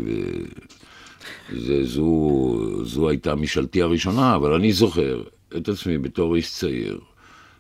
[1.52, 5.24] וזו זו הייתה משאלתי הראשונה, אבל אני זוכר
[5.58, 7.00] את עצמי בתור איש צעיר,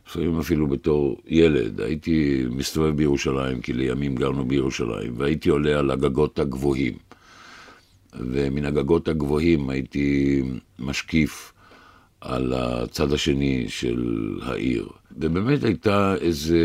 [0.07, 6.39] לפעמים אפילו בתור ילד, הייתי מסתובב בירושלים, כי לימים גרנו בירושלים, והייתי עולה על הגגות
[6.39, 6.93] הגבוהים.
[8.19, 10.41] ומן הגגות הגבוהים הייתי
[10.79, 11.53] משקיף
[12.21, 14.87] על הצד השני של העיר.
[15.17, 16.55] ובאמת הייתה איזו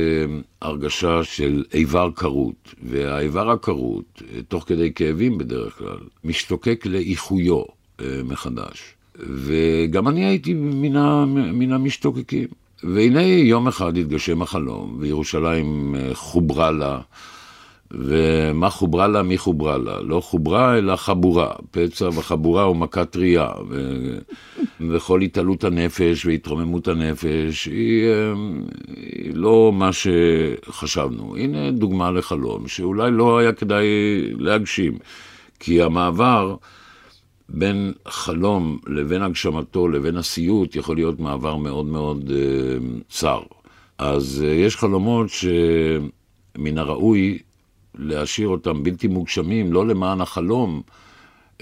[0.62, 7.62] הרגשה של איבר כרות, והאיבר הכרות, תוך כדי כאבים בדרך כלל, משתוקק לאיחויו
[8.00, 8.94] אה, מחדש.
[9.18, 12.48] וגם אני הייתי מן המשתוקקים.
[12.82, 17.00] והנה יום אחד התגשם החלום, וירושלים אה, חוברה לה.
[17.90, 20.00] ומה חוברה לה, מי חוברה לה?
[20.00, 21.50] לא חוברה, אלא חבורה.
[21.70, 23.48] פצע וחבורה הוא מכת טריה.
[23.68, 24.00] ו...
[24.90, 28.32] וכל התעלות הנפש והתרוממות הנפש היא, אה,
[28.96, 31.36] היא לא מה שחשבנו.
[31.36, 33.86] הנה דוגמה לחלום שאולי לא היה כדאי
[34.38, 34.98] להגשים.
[35.60, 36.56] כי המעבר
[37.48, 43.40] בין חלום לבין הגשמתו לבין הסיוט יכול להיות מעבר מאוד מאוד אה, צר.
[43.98, 47.38] אז אה, יש חלומות שמן הראוי
[47.98, 50.82] להשאיר אותם בלתי מוגשמים, לא למען החלום,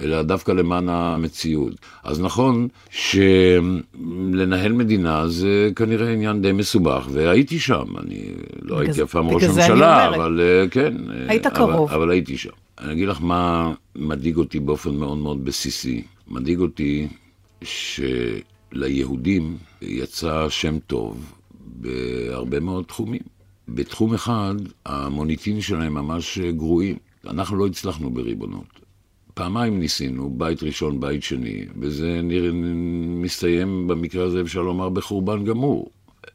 [0.01, 1.73] אלא דווקא למען המציאות.
[2.05, 8.25] אז נכון שלנהל מדינה זה כנראה עניין די מסובך, והייתי שם, אני
[8.63, 10.15] לא הייתי אף פעם ראש אומרת.
[10.15, 10.95] אבל אה, כן.
[11.11, 11.91] אה, היית אבל- קרוב.
[11.91, 12.51] אבל הייתי שם.
[12.79, 16.03] אני אגיד לך מה מדאיג אותי באופן מאוד מאוד בסיסי.
[16.29, 17.09] מדאיג אותי
[18.73, 21.33] שליהודים יצא שם טוב
[21.67, 23.21] בהרבה מאוד תחומים.
[23.69, 24.55] בתחום אחד,
[24.87, 26.97] המוניטין שלהם ממש גרועים.
[27.27, 28.85] אנחנו לא הצלחנו בריבונות.
[29.35, 32.51] פעמיים ניסינו, בית ראשון, בית שני, וזה נראה,
[33.23, 35.91] מסתיים במקרה הזה, אפשר לומר, בחורבן גמור.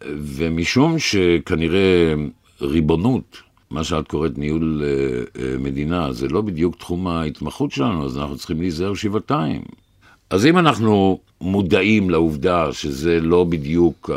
[0.07, 2.13] ומשום שכנראה
[2.61, 3.37] ריבונות,
[3.71, 8.37] מה שאת קוראת ניהול אה, אה, מדינה, זה לא בדיוק תחום ההתמחות שלנו, אז אנחנו
[8.37, 9.61] צריכים להיזהר שבעתיים.
[10.29, 14.09] אז אם אנחנו מודעים לעובדה שזה לא בדיוק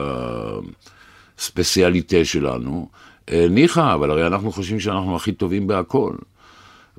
[1.43, 2.89] הספציאליטה שלנו,
[3.33, 6.15] אה, ניחא, אבל הרי אנחנו חושבים שאנחנו הכי טובים בהכל.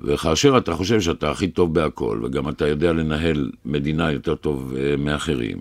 [0.00, 4.96] וכאשר אתה חושב שאתה הכי טוב בהכל, וגם אתה יודע לנהל מדינה יותר טוב אה,
[4.96, 5.58] מאחרים,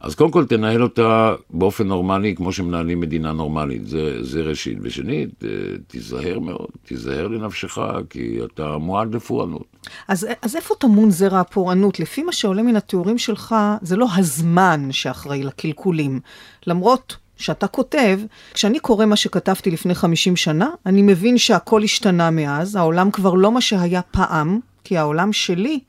[0.00, 4.78] אז קודם כל תנהל אותה באופן נורמלי, כמו שמנהלים מדינה נורמלית, זה, זה ראשית.
[4.82, 5.48] ושנית, אה,
[5.86, 7.78] תיזהר מאוד, תיזהר לנפשך,
[8.10, 9.76] כי אתה מועד לפורענות.
[10.08, 12.00] אז, אז איפה טמון זרע הפורענות?
[12.00, 16.20] לפי מה שעולה מן התיאורים שלך, זה לא הזמן שאחראי לקלקולים.
[16.66, 18.20] למרות שאתה כותב,
[18.54, 23.52] כשאני קורא מה שכתבתי לפני 50 שנה, אני מבין שהכל השתנה מאז, העולם כבר לא
[23.52, 25.80] מה שהיה פעם, כי העולם שלי,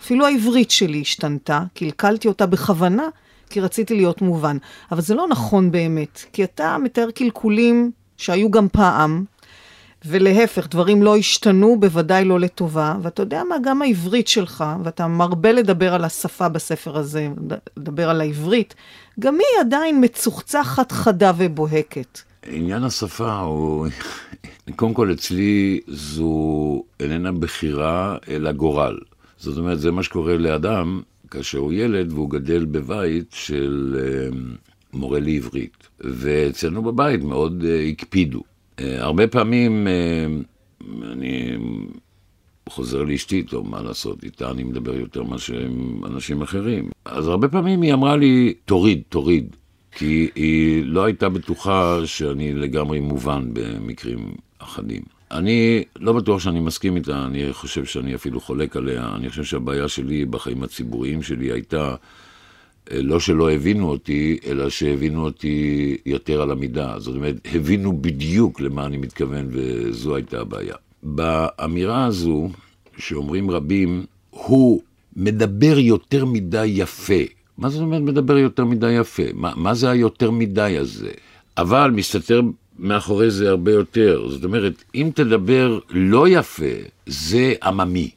[0.00, 3.08] אפילו העברית שלי השתנתה, קלקלתי אותה בכוונה,
[3.50, 4.56] כי רציתי להיות מובן.
[4.92, 9.24] אבל זה לא נכון באמת, כי אתה מתאר קלקולים שהיו גם פעם,
[10.04, 15.52] ולהפך, דברים לא השתנו, בוודאי לא לטובה, ואתה יודע מה, גם העברית שלך, ואתה מרבה
[15.52, 17.28] לדבר על השפה בספר הזה,
[17.76, 18.74] לדבר על העברית,
[19.18, 22.18] גם היא עדיין מצוחצחת, חדה ובוהקת.
[22.46, 23.86] עניין השפה הוא,
[24.76, 28.98] קודם כל אצלי זו איננה בחירה, אלא גורל.
[29.38, 34.38] זאת אומרת, זה מה שקורה לאדם כאשר הוא ילד והוא גדל בבית של אה,
[34.92, 35.88] מורה לעברית.
[36.00, 38.42] ואצלנו בבית מאוד אה, הקפידו.
[38.78, 40.26] אה, הרבה פעמים אה,
[41.12, 41.56] אני
[42.70, 46.90] חוזר לאשתי, טוב, מה לעשות, איתה אני מדבר יותר מאשר עם אנשים אחרים.
[47.04, 49.56] אז הרבה פעמים היא אמרה לי, תוריד, תוריד.
[49.92, 55.02] כי היא לא הייתה בטוחה שאני לגמרי מובן במקרים אחדים.
[55.30, 59.12] אני לא בטוח שאני מסכים איתה, אני חושב שאני אפילו חולק עליה.
[59.16, 61.94] אני חושב שהבעיה שלי בחיים הציבוריים שלי הייתה
[62.92, 66.98] אה, לא שלא הבינו אותי, אלא שהבינו אותי יותר על המידה.
[66.98, 70.74] זאת אומרת, הבינו בדיוק למה אני מתכוון, וזו הייתה הבעיה.
[71.02, 72.48] באמירה הזו,
[72.98, 74.80] שאומרים רבים, הוא
[75.16, 77.22] מדבר יותר מדי יפה
[77.60, 79.22] מה זאת אומרת מדבר יותר מדי יפה?
[79.34, 81.10] מה, מה זה היותר מדי הזה?
[81.56, 82.40] אבל מסתתר
[82.78, 84.28] מאחורי זה הרבה יותר.
[84.28, 86.74] זאת אומרת, אם תדבר לא יפה,
[87.06, 88.10] זה עממי.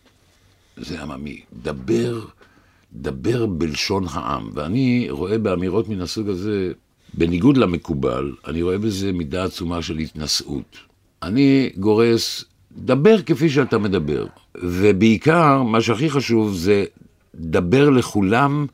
[0.78, 1.41] זה עממי.
[1.63, 2.26] דבר,
[2.93, 4.50] דבר בלשון העם.
[4.54, 6.72] ואני רואה באמירות מן הסוג הזה,
[7.13, 10.78] בניגוד למקובל, אני רואה בזה מידה עצומה של התנשאות.
[11.24, 12.46] אני גורס,
[12.77, 14.25] דבר כפי שאתה מדבר.
[14.63, 16.86] ובעיקר, מה שהכי חשוב זה
[17.36, 18.65] דבר לכולם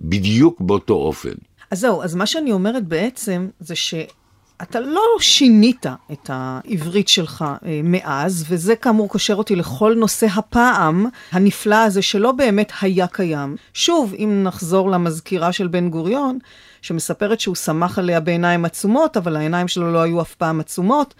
[0.00, 1.32] בדיוק באותו אופן.
[1.70, 7.80] אז זהו, אז מה שאני אומרת בעצם, זה שאתה לא שינית את העברית שלך אה,
[7.84, 13.56] מאז, וזה כאמור קושר אותי לכל נושא הפעם הנפלא הזה שלא באמת היה קיים.
[13.74, 16.38] שוב, אם נחזור למזכירה של בן גוריון,
[16.82, 21.14] שמספרת שהוא שמח עליה בעיניים עצומות, אבל העיניים שלו לא היו אף פעם עצומות.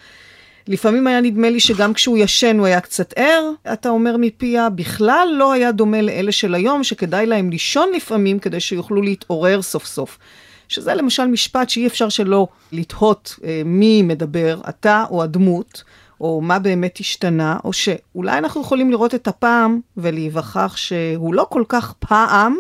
[0.69, 5.29] לפעמים היה נדמה לי שגם כשהוא ישן הוא היה קצת ער, אתה אומר מפיה, בכלל
[5.39, 10.19] לא היה דומה לאלה של היום, שכדאי להם לישון לפעמים כדי שיוכלו להתעורר סוף סוף.
[10.69, 15.83] שזה למשל משפט שאי אפשר שלא לתהות אה, מי מדבר, אתה או הדמות,
[16.21, 21.65] או מה באמת השתנה, או שאולי אנחנו יכולים לראות את הפעם ולהיווכח שהוא לא כל
[21.69, 22.57] כך פעם,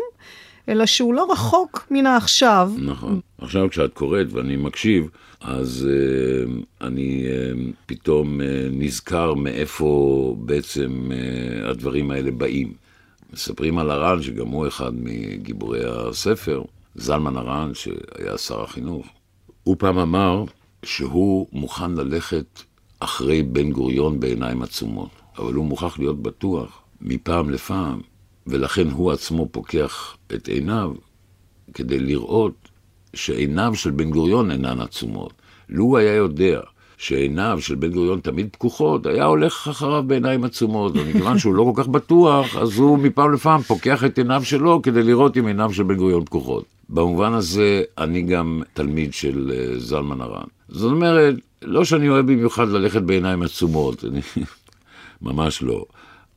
[0.68, 2.72] אלא שהוא לא רחוק מן העכשיו.
[2.78, 3.20] נכון.
[3.38, 5.08] עכשיו כשאת קוראת ואני מקשיב,
[5.40, 6.50] אז uh,
[6.80, 12.72] אני uh, פתאום uh, נזכר מאיפה בעצם uh, הדברים האלה באים.
[13.32, 16.62] מספרים על הר"ן, שגם הוא אחד מגיבורי הספר,
[16.94, 19.06] זלמן הר"ן, שהיה שר החינוך.
[19.62, 20.44] הוא פעם אמר
[20.82, 22.62] שהוא מוכן ללכת
[23.00, 28.00] אחרי בן גוריון בעיניים עצומות, אבל הוא מוכרח להיות בטוח מפעם לפעם,
[28.46, 30.92] ולכן הוא עצמו פוקח את עיניו
[31.74, 32.68] כדי לראות
[33.14, 35.32] שעיניו של בן גוריון אינן עצומות.
[35.68, 36.60] לו היה יודע
[36.98, 41.82] שעיניו של בן גוריון תמיד פקוחות, היה הולך אחריו בעיניים עצומות, ומכיוון שהוא לא כל
[41.82, 45.82] כך בטוח, אז הוא מפעם לפעם פוקח את עיניו שלו כדי לראות אם עיניו של
[45.82, 46.64] בן גוריון פקוחות.
[46.88, 50.44] במובן הזה, אני גם תלמיד של uh, זלמן ארן.
[50.68, 54.20] זאת אומרת, לא שאני אוהב במיוחד ללכת בעיניים עצומות, אני...
[55.22, 55.84] ממש לא.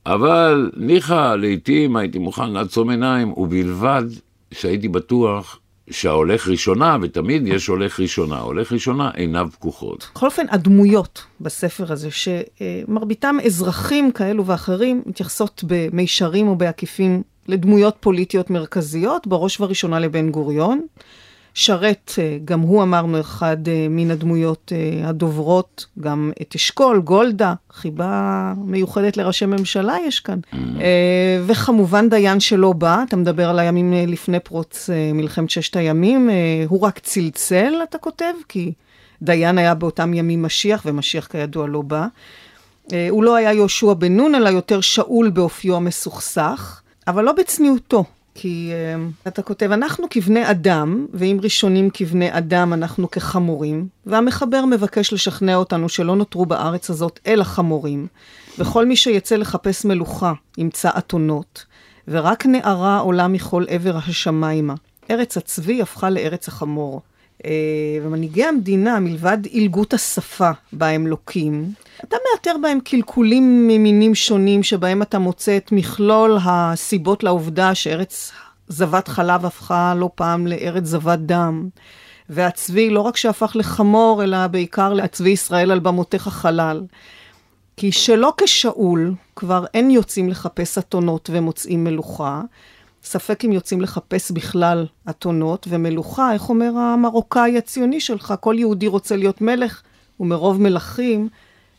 [0.08, 4.04] אבל ניחא, לעתים הייתי מוכן לעצום עיניים, ובלבד
[4.52, 10.10] שהייתי בטוח שההולך ראשונה, ותמיד יש הולך ראשונה, הולך ראשונה עיניו פקוחות.
[10.16, 18.50] בכל אופן, הדמויות בספר הזה, שמרביתם אזרחים כאלו ואחרים, מתייחסות במישרים או בעקיפין לדמויות פוליטיות
[18.50, 20.82] מרכזיות, בראש ובראשונה לבן גוריון.
[21.60, 27.54] שרת, אה, גם הוא אמרנו, אחד אה, מן הדמויות אה, הדוברות, גם את אשכול, גולדה,
[27.72, 30.40] חיבה מיוחדת לראשי ממשלה יש כאן.
[30.54, 30.58] Mm.
[31.46, 36.30] וכמובן דיין שלא בא, אתה מדבר על הימים לפני פרוץ מלחמת ששת הימים,
[36.68, 38.74] הוא רק צלצל, אתה כותב, כי
[39.22, 42.08] דיין היה באותם ימים משיח, ומשיח כידוע לא בא.
[43.10, 48.04] הוא לא היה יהושע בן נון, אלא יותר שאול באופיו המסוכסך, אבל לא בצניעותו.
[48.40, 55.14] כי uh, אתה כותב, אנחנו כבני אדם, ואם ראשונים כבני אדם, אנחנו כחמורים, והמחבר מבקש
[55.14, 58.08] לשכנע אותנו שלא נותרו בארץ הזאת אלא חמורים,
[58.60, 61.66] וכל מי שיצא לחפש מלוכה ימצא אתונות,
[62.08, 64.74] ורק נערה עולה מכל עבר השמיימה.
[65.12, 67.02] ארץ הצבי הפכה לארץ החמור.
[67.44, 67.48] Uh,
[68.04, 71.72] ומנהיגי המדינה, מלבד עילגות השפה בה הם לוקים,
[72.04, 78.32] אתה מאתר בהם קלקולים ממינים שונים, שבהם אתה מוצא את מכלול הסיבות לעובדה שארץ
[78.68, 81.70] זבת חלב הפכה לא פעם לארץ זבת דם.
[82.30, 86.84] והצבי לא רק שהפך לחמור, אלא בעיקר להצבי ישראל על במותיך חלל.
[87.78, 92.42] כי שלא כשאול, כבר אין יוצאים לחפש אתונות ומוצאים מלוכה.
[93.08, 99.16] ספק אם יוצאים לחפש בכלל אתונות ומלוכה, איך אומר המרוקאי הציוני שלך, כל יהודי רוצה
[99.16, 99.82] להיות מלך,
[100.20, 101.30] ומרוב מלכים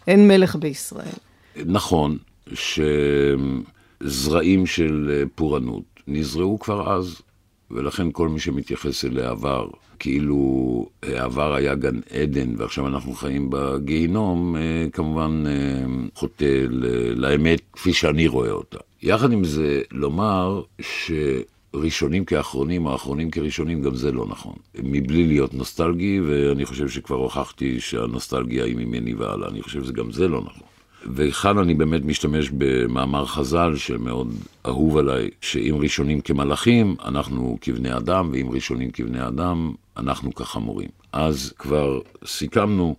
[0.06, 1.18] אין מלך בישראל.
[1.66, 2.18] נכון
[4.02, 7.20] שזרעים של פורענות נזרעו כבר אז,
[7.70, 14.56] ולכן כל מי שמתייחס אל העבר, כאילו העבר היה גן עדן ועכשיו אנחנו חיים בגיהינום,
[14.56, 16.64] אה, כמובן אה, חוטא
[17.14, 18.78] לאמת כפי שאני רואה אותה.
[19.02, 21.12] יחד עם זה, לומר ש...
[21.74, 24.54] ראשונים כאחרונים או אחרונים כראשונים, גם זה לא נכון.
[24.82, 30.28] מבלי להיות נוסטלגי, ואני חושב שכבר הוכחתי שהנוסטלגיה היא ממני והלאה, אני חושב שגם זה
[30.28, 30.68] לא נכון.
[31.14, 34.34] וכאן אני באמת משתמש במאמר חז"ל שמאוד
[34.66, 40.88] אהוב עליי, שאם ראשונים כמלאכים, אנחנו כבני אדם, ואם ראשונים כבני אדם, אנחנו כחמורים.
[41.12, 42.96] אז כבר סיכמנו,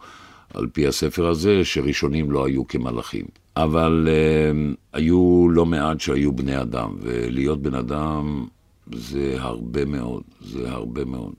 [0.53, 3.26] על פי הספר הזה, שראשונים לא היו כמלאכים.
[3.64, 8.45] אבל uh, היו לא מעט שהיו בני אדם, ולהיות בן אדם
[8.93, 11.34] זה הרבה מאוד, זה הרבה מאוד.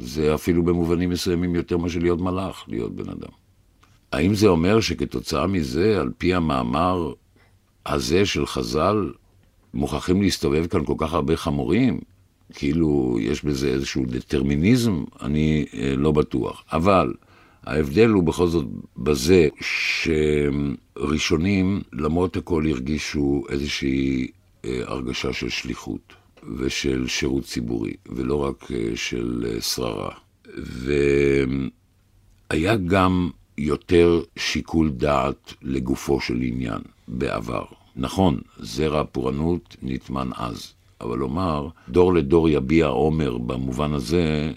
[0.00, 3.32] זה אפילו במובנים מסוימים יותר מאשר להיות מלאך, להיות בן אדם.
[4.12, 7.12] האם זה אומר שכתוצאה מזה, על פי המאמר
[7.86, 9.12] הזה של חז"ל,
[9.74, 12.00] מוכרחים להסתובב כאן כל כך הרבה חמורים?
[12.54, 16.64] כאילו יש בזה איזשהו דטרמיניזם, אני אה, לא בטוח.
[16.72, 17.12] אבל
[17.66, 19.48] ההבדל הוא בכל זאת בזה
[20.96, 24.28] שראשונים, למרות הכל, הרגישו איזושהי
[24.64, 26.12] אה, הרגשה של שליחות
[26.58, 30.14] ושל שירות ציבורי, ולא רק אה, של שררה.
[32.50, 37.64] והיה גם יותר שיקול דעת לגופו של עניין בעבר.
[37.96, 40.72] נכון, זרע הפורענות נטמן אז.
[41.00, 44.52] אבל לומר, דור לדור יביע עומר במובן הזה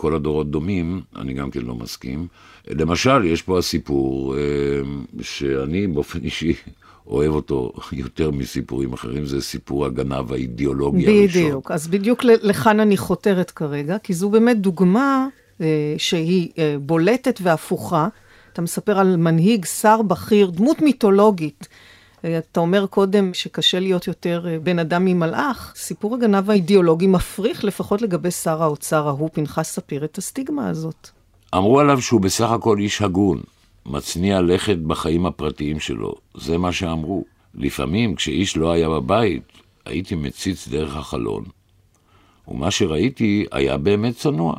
[0.00, 2.26] שכל הדורות דומים, אני גם כן לא מסכים.
[2.68, 4.40] למשל, יש פה הסיפור אה,
[5.22, 6.54] שאני באופן אישי
[7.06, 11.06] אוהב אותו יותר מסיפורים אחרים, זה סיפור הגנב האידיאולוגי.
[11.06, 11.42] הראשון.
[11.42, 15.26] בדיוק, אז בדיוק לכאן אני חותרת כרגע, כי זו באמת דוגמה
[15.60, 18.08] אה, שהיא אה, בולטת והפוכה.
[18.52, 21.68] אתה מספר על מנהיג, שר בכיר, דמות מיתולוגית.
[22.24, 28.02] אתה אומר קודם שקשה להיות יותר אה, בן אדם ממלאך, סיפור הגנב האידיאולוגי מפריך לפחות
[28.02, 31.08] לגבי שר האוצר ההוא, פנחס ספיר, את הסטיגמה הזאת.
[31.54, 33.40] אמרו עליו שהוא בסך הכל איש הגון,
[33.86, 37.24] מצניע לכת בחיים הפרטיים שלו, זה מה שאמרו.
[37.54, 39.42] לפעמים, כשאיש לא היה בבית,
[39.84, 41.44] הייתי מציץ דרך החלון,
[42.48, 44.54] ומה שראיתי היה באמת צנוע.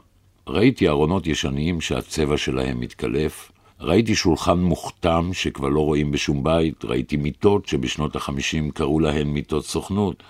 [0.47, 3.50] ראיתי ארונות ישנים שהצבע שלהם מתקלף,
[3.81, 9.65] ראיתי שולחן מוכתם שכבר לא רואים בשום בית, ראיתי מיטות שבשנות החמישים קראו להן מיטות
[9.65, 10.23] סוכנות,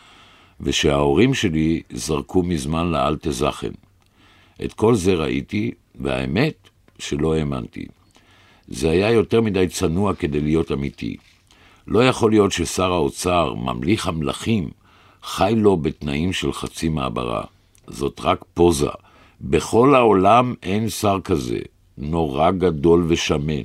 [0.61, 3.71] ושההורים שלי זרקו מזמן לאל תזכן.
[4.65, 7.85] את כל זה ראיתי, והאמת שלא האמנתי.
[8.67, 11.17] זה היה יותר מדי צנוע כדי להיות אמיתי.
[11.87, 14.69] לא יכול להיות ששר האוצר, ממליך המלכים,
[15.23, 17.43] חי לו בתנאים של חצי מעברה.
[17.87, 18.89] זאת רק פוזה.
[19.41, 21.59] בכל העולם אין שר כזה,
[22.01, 23.63] נורא גדול ושמן,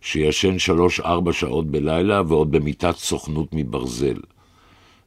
[0.00, 4.20] שישן שלוש-ארבע שעות בלילה ועוד במיטת סוכנות מברזל.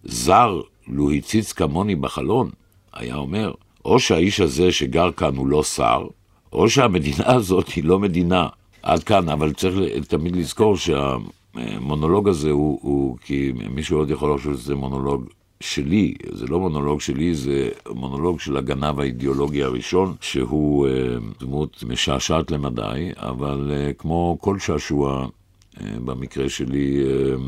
[0.04, 2.50] זר, לו הציץ כמוני בחלון,
[2.94, 3.54] היה אומר,
[3.86, 6.08] או שהאיש הזה שגר כאן הוא לא שר,
[6.54, 8.48] או שהמדינה הזאת היא לא מדינה.
[8.82, 9.76] עד כאן, אבל צריך
[10.08, 15.26] תמיד לזכור שהמונולוג הזה הוא, הוא כי מישהו עוד יכול לחשוב שזה מונולוג
[15.66, 22.52] שלי, זה לא מונולוג שלי, זה מונולוג של הגנב האידיאולוגי הראשון, שהוא uh, דמות משעשעת
[22.52, 25.28] למדי, אבל uh, כמו כל שעשוע,
[25.76, 27.40] uh, במקרה שלי, uh,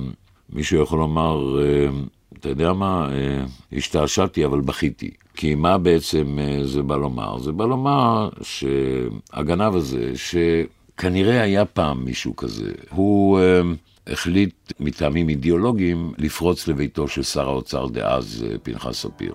[0.54, 5.12] מישהו יכול לומר, uh, אתה יודע מה, uh, השתעשעתי אבל בכיתי.
[5.36, 7.40] כי מה בעצם uh, זה בא לומר?
[7.40, 13.40] זה בא לומר שהגנב הזה, שכנראה היה פעם מישהו כזה, הוא...
[13.40, 13.76] Uh,
[14.10, 19.34] החליט מטעמים אידיאולוגיים לפרוץ לביתו של שר האוצר דאז, אה, פנחס ספיר.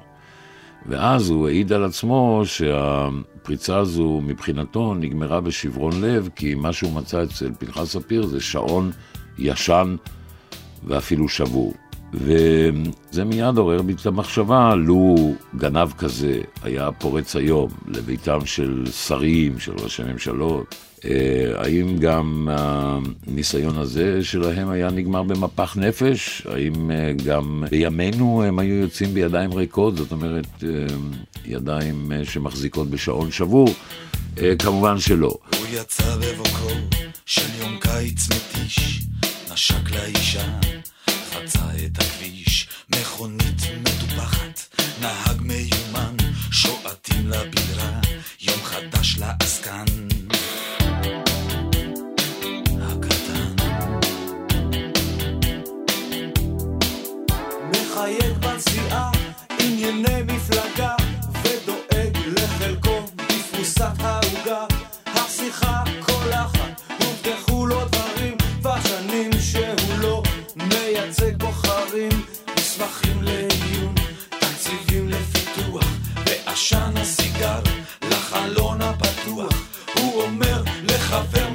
[0.87, 7.23] ואז הוא העיד על עצמו שהפריצה הזו מבחינתו נגמרה בשברון לב, כי מה שהוא מצא
[7.23, 8.91] אצל פנחס ספיר זה שעון
[9.39, 9.97] ישן
[10.85, 11.75] ואפילו שבור.
[12.15, 19.59] וזה מיד עורר בי את המחשבה, לו גנב כזה היה פורץ היום לביתם של שרים,
[19.59, 26.47] של ראשי ממשלות, אה, האם גם הניסיון הזה שלהם היה נגמר במפח נפש?
[26.47, 30.69] האם אה, גם בימינו הם היו יוצאים בידיים ריקות, זאת אומרת, אה,
[31.45, 33.69] ידיים שמחזיקות בשעון שבור?
[34.59, 35.35] כמובן שלא.
[35.59, 36.71] הוא יצא בבוקרו
[37.27, 39.03] של יום קיץ מתיש,
[39.53, 40.45] נשק לאישה,
[41.33, 44.61] חצה את הכביש, מכונית מטופחת,
[45.01, 46.17] נהג מיומן,
[46.51, 48.01] שועטים לבירה,
[48.41, 49.85] יום חדש לעסקן.
[57.71, 59.11] מחייג בנסיעה,
[59.59, 60.95] ענייני מפלגה,
[61.43, 64.72] ודואג לחלקו בפרוסת העוגה.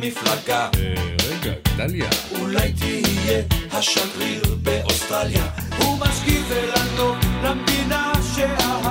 [0.08, 0.94] מפלגה, אה,
[1.30, 3.42] רגע, גדליה, אולי תהיה
[3.72, 5.46] השגריר באוסטרליה.
[5.78, 6.46] הוא משקיף
[6.76, 8.87] הטוב למדינה שאהב,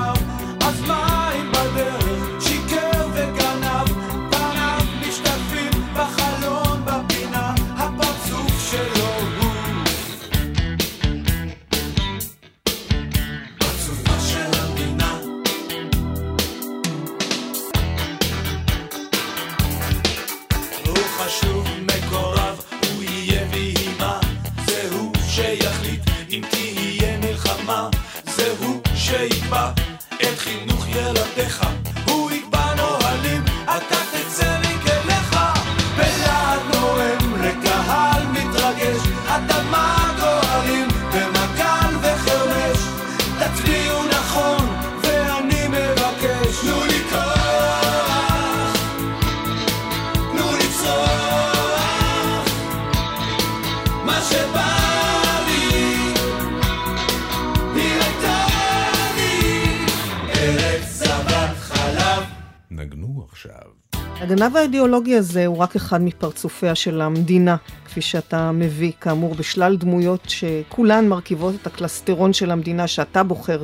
[64.47, 70.21] הגנב האידיאולוגי הזה הוא רק אחד מפרצופיה של המדינה, כפי שאתה מביא, כאמור, בשלל דמויות
[70.29, 73.63] שכולן מרכיבות את הקלסטרון של המדינה שאתה בוחר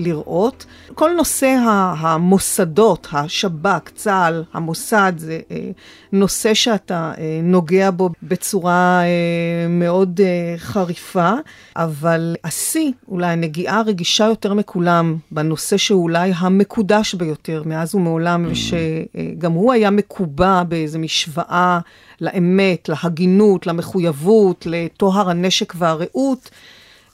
[0.00, 0.66] לראות.
[0.94, 1.56] כל נושא
[1.98, 5.70] המוסדות, השב"כ, צה"ל, המוסד, זה אה,
[6.12, 10.20] נושא שאתה אה, נוגע בו בצורה אה, מאוד
[10.56, 11.32] חריפה,
[11.76, 18.48] אבל השיא, אולי הנגיעה הרגישה יותר מכולם, בנושא שאולי המקודש ביותר מאז ומעולם, mm.
[18.50, 21.78] ושגם הוא היה מקובע באיזו משוואה
[22.20, 26.50] לאמת, להגינות, למחויבות, לטוהר הנשק והרעות.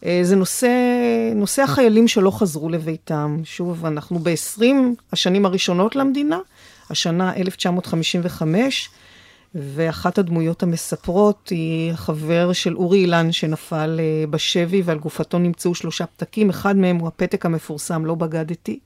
[0.07, 0.69] אה, זה נושא,
[1.35, 3.41] נושא החיילים שלא חזרו לביתם.
[3.45, 4.63] שוב, אנחנו ב-20
[5.13, 6.39] השנים הראשונות למדינה,
[6.91, 8.91] השנה 1955,
[9.55, 16.07] ואחת הדמויות המספרות היא חבר של אורי אילן שנפל אה, בשבי, ועל גופתו נמצאו שלושה
[16.07, 18.79] פתקים, אחד מהם הוא הפתק המפורסם, לא בגדתי.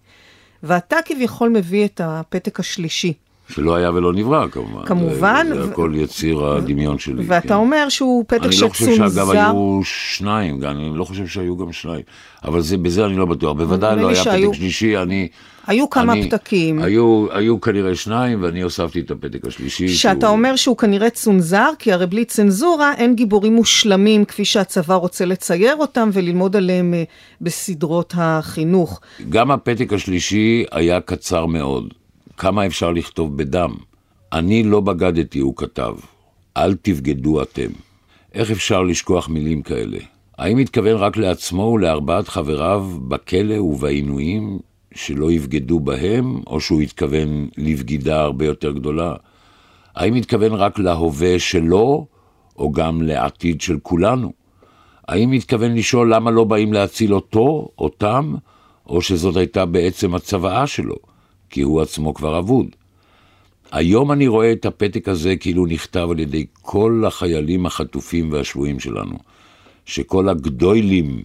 [0.63, 3.13] ואתה כביכול מביא את הפתק השלישי.
[3.51, 4.87] שלא היה ולא נברא כמובן.
[4.87, 5.47] כמובן.
[5.49, 7.25] זה, זה הכל יציר הדמיון שלי.
[7.27, 7.55] ואתה כן.
[7.55, 8.67] אומר שהוא פתק שצונזר.
[8.67, 12.03] אני לא חושב שאגב היו שניים, אני לא חושב שהיו גם שניים.
[12.45, 13.57] אבל זה, בזה אני לא בטוח.
[13.57, 14.51] בוודאי לא היה שהיו...
[14.51, 15.29] פתק שלישי, אני...
[15.67, 16.83] היו כמה אני, פתקים.
[16.83, 19.89] היו, היו כנראה שניים, ואני הוספתי את הפתק השלישי.
[19.89, 20.33] שאתה שהוא...
[20.33, 25.77] אומר שהוא כנראה צונזר, כי הרי בלי צנזורה אין גיבורים מושלמים כפי שהצבא רוצה לצייר
[25.77, 27.03] אותם וללמוד עליהם אה,
[27.41, 29.01] בסדרות החינוך.
[29.29, 31.95] גם הפתק השלישי היה קצר מאוד.
[32.41, 33.75] כמה אפשר לכתוב בדם?
[34.33, 35.95] אני לא בגדתי, הוא כתב.
[36.57, 37.71] אל תבגדו אתם.
[38.35, 39.99] איך אפשר לשכוח מילים כאלה?
[40.39, 44.59] האם התכוון רק לעצמו ולארבעת חבריו בכלא ובעינויים
[44.95, 49.15] שלא יבגדו בהם, או שהוא התכוון לבגידה הרבה יותר גדולה?
[49.95, 52.07] האם התכוון רק להווה שלו,
[52.59, 54.33] או גם לעתיד של כולנו?
[55.09, 58.35] האם התכוון לשאול למה לא באים להציל אותו, אותם,
[58.87, 61.10] או שזאת הייתה בעצם הצוואה שלו?
[61.51, 62.67] כי הוא עצמו כבר אבוד.
[63.73, 69.19] היום אני רואה את הפתק הזה כאילו נכתב על ידי כל החיילים החטופים והשבויים שלנו,
[69.87, 71.23] שכל הגדוילים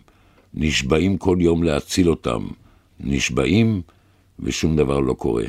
[0.53, 2.47] נשבעים כל יום להציל אותם,
[2.99, 3.81] נשבעים
[4.39, 5.45] ושום דבר לא קורה.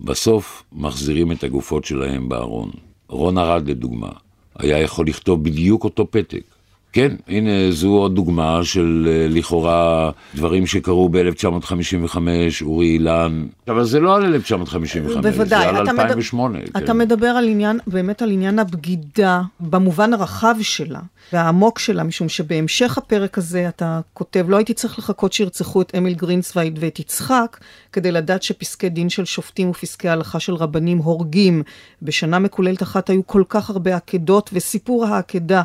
[0.00, 2.70] בסוף מחזירים את הגופות שלהם בארון.
[3.08, 4.10] רון ארד לדוגמה,
[4.58, 6.55] היה יכול לכתוב בדיוק אותו פתק.
[6.96, 12.16] כן, הנה זו עוד דוגמה של אה, לכאורה דברים שקרו ב-1955,
[12.62, 16.58] אורי אילן, אבל זה לא על 1955, בוודאי, זה על 2008.
[16.58, 16.64] מד...
[16.64, 16.84] כן.
[16.84, 21.00] אתה מדבר על עניין, באמת על עניין הבגידה במובן הרחב שלה.
[21.32, 26.14] והעמוק שלה, משום שבהמשך הפרק הזה אתה כותב, לא הייתי צריך לחכות שירצחו את אמיל
[26.14, 27.56] גרינסווייד ואת יצחק,
[27.92, 31.62] כדי לדעת שפסקי דין של שופטים ופסקי הלכה של רבנים הורגים.
[32.02, 35.62] בשנה מקוללת אחת היו כל כך הרבה עקדות, וסיפור העקדה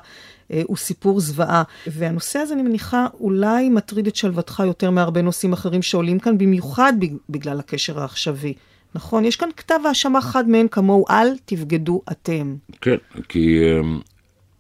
[0.64, 1.64] הוא סיפור זוועה.
[1.88, 6.94] והנושא הזה, אני מניחה, אולי מטריד את שלוותך יותר מהרבה נושאים אחרים שעולים כאן, במיוחד
[7.30, 8.54] בגלל הקשר העכשווי.
[8.96, 9.26] נכון?
[9.26, 12.56] יש כאן כתב האשמה חד מהן כמוהו, אל תבגדו אתם.
[12.82, 12.96] כן,
[13.30, 13.82] כי אה,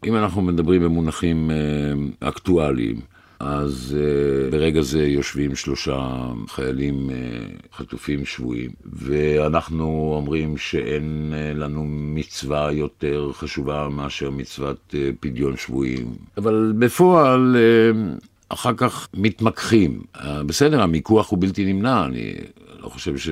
[0.05, 3.01] אם אנחנו מדברים במונחים אה, אקטואליים,
[3.43, 6.09] אז uh, ברגע זה יושבים שלושה
[6.47, 14.95] חיילים uh, חטופים שבויים, ואנחנו אומרים שאין uh, לנו מצווה יותר חשובה מאשר מצוות uh,
[15.19, 16.15] פדיון שבויים.
[16.37, 20.01] אבל בפועל, uh, אחר כך מתמקחים.
[20.45, 22.33] בסדר, המיקוח הוא בלתי נמנע, אני
[22.79, 23.29] לא חושב ש...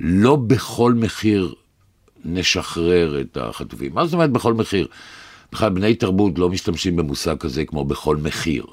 [0.00, 1.54] לא בכל מחיר
[2.24, 3.94] נשחרר את החטופים.
[3.94, 4.86] מה זאת אומרת בכל מחיר?
[5.52, 8.64] בכלל בני תרבות לא משתמשים במושג כזה כמו בכל מחיר.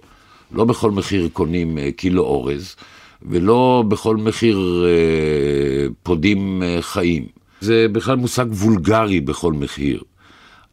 [0.53, 2.75] לא בכל מחיר קונים אה, קילו אורז,
[3.21, 7.25] ולא בכל מחיר אה, פודים אה, חיים.
[7.61, 10.03] זה בכלל מושג וולגרי בכל מחיר.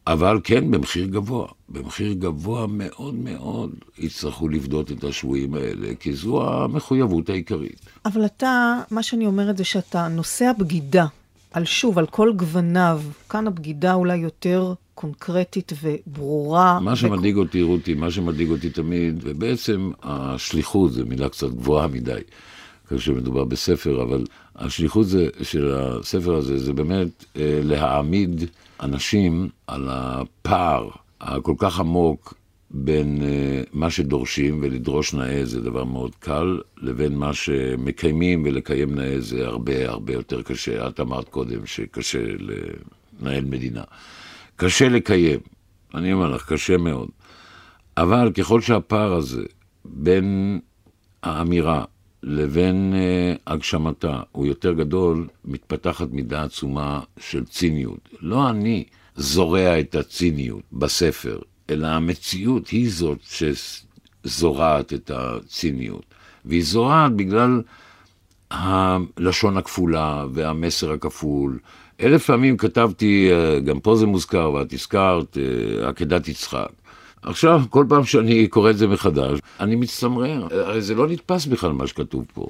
[0.07, 1.49] אבל כן, במחיר גבוה.
[1.69, 7.81] במחיר גבוה מאוד מאוד יצטרכו לפדות את השבויים האלה, כי זו המחויבות העיקרית.
[8.05, 11.07] אבל אתה, מה שאני אומרת זה שאתה נושא הבגידה,
[11.53, 16.81] על שוב, על כל גווניו, כאן הבגידה אולי יותר קונקרטית וברורה.
[16.81, 17.41] מה שמדאיג ו...
[17.41, 22.21] אותי, רותי, מה שמדאיג אותי תמיד, ובעצם השליחות, זו מילה קצת גבוהה מדי,
[22.89, 24.25] כשמדובר בספר, אבל
[24.57, 28.45] השליחות זה, של הספר הזה זה באמת אה, להעמיד
[28.81, 30.89] אנשים על הפער
[31.21, 32.35] הכל כך עמוק
[32.71, 39.21] בין אה, מה שדורשים ולדרוש נאה זה דבר מאוד קל, לבין מה שמקיימים ולקיים נאה
[39.21, 40.89] זה הרבה הרבה יותר קשה.
[40.89, 42.25] את אמרת קודם שקשה
[43.21, 43.83] לנהל מדינה.
[44.61, 45.41] קשה לקיים,
[45.95, 47.09] אני אומר לך, קשה מאוד.
[47.97, 49.43] אבל ככל שהפער הזה
[49.85, 50.61] בין
[51.23, 51.85] האמירה
[52.23, 58.09] לבין uh, הגשמתה הוא יותר גדול, מתפתחת מידה עצומה של ציניות.
[58.21, 58.85] לא אני
[59.17, 61.39] זורע את הציניות בספר,
[61.71, 63.19] אלא המציאות היא זאת
[64.25, 66.05] שזורעת את הציניות.
[66.45, 67.63] והיא זורעת בגלל
[68.51, 71.59] הלשון הכפולה והמסר הכפול.
[72.03, 76.69] אלף פעמים כתבתי, אה, גם פה זה מוזכר ואת הזכרת, אה, עקדת יצחק.
[77.23, 80.47] עכשיו, כל פעם שאני קורא את זה מחדש, אני מצטמרר.
[80.51, 82.49] הרי זה לא נתפס בכלל מה שכתוב פה.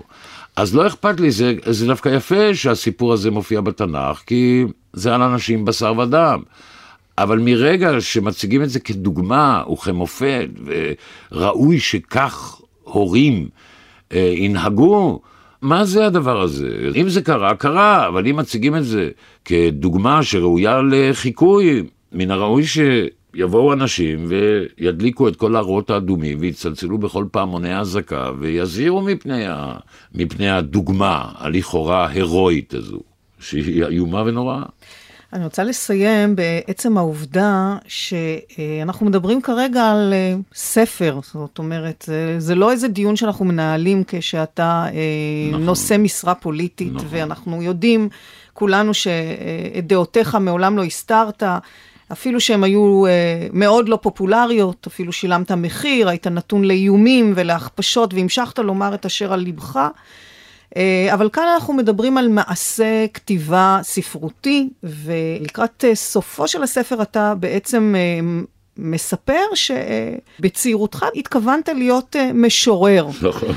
[0.57, 5.23] אז לא אכפת לי, זה, זה דווקא יפה שהסיפור הזה מופיע בתנ"ך, כי זה על
[5.23, 6.43] אנשים בשר ודם.
[7.19, 10.49] אבל מרגע שמציגים את זה כדוגמה וכמופת,
[11.33, 13.49] וראוי שכך הורים
[14.13, 15.21] אה, ינהגו,
[15.63, 16.91] מה זה הדבר הזה?
[16.97, 19.11] אם זה קרה, קרה, אבל אם מציגים את זה
[19.45, 21.83] כדוגמה שראויה לחיקוי,
[22.13, 29.47] מן הראוי שיבואו אנשים וידליקו את כל האורות האדומים ויצלצלו בכל פעמוני האזעקה ויזהירו מפני,
[29.47, 29.75] ה...
[30.15, 33.01] מפני הדוגמה הלכאורה הירואית הזו,
[33.41, 34.63] שהיא איומה ונוראה.
[35.33, 42.09] אני רוצה לסיים בעצם העובדה שאנחנו מדברים כרגע על אה, ספר, זאת אומרת,
[42.39, 44.93] זה, לא איזה דיון שאנחנו מנהלים כשאתה אה,
[45.51, 45.65] נכון.
[45.65, 47.09] נושא משרה פוליטית, נכון.
[47.11, 48.09] ואנחנו יודעים
[48.55, 51.43] כולנו שאת דעותיך מעולם לא הסתרת.
[52.13, 58.59] אפילו שהן היו אה, מאוד לא פופולריות, אפילו שילמת מחיר, היית נתון לאיומים ולהכפשות והמשכת
[58.59, 59.81] לומר את אשר על לבך.
[60.77, 67.35] אה, אבל כאן אנחנו מדברים על מעשה כתיבה ספרותי, ולקראת אה, סופו של הספר אתה
[67.35, 68.21] בעצם אה,
[68.79, 73.07] מספר שבצעירותך התכוונת להיות uh, משורר.
[73.23, 73.49] נכון.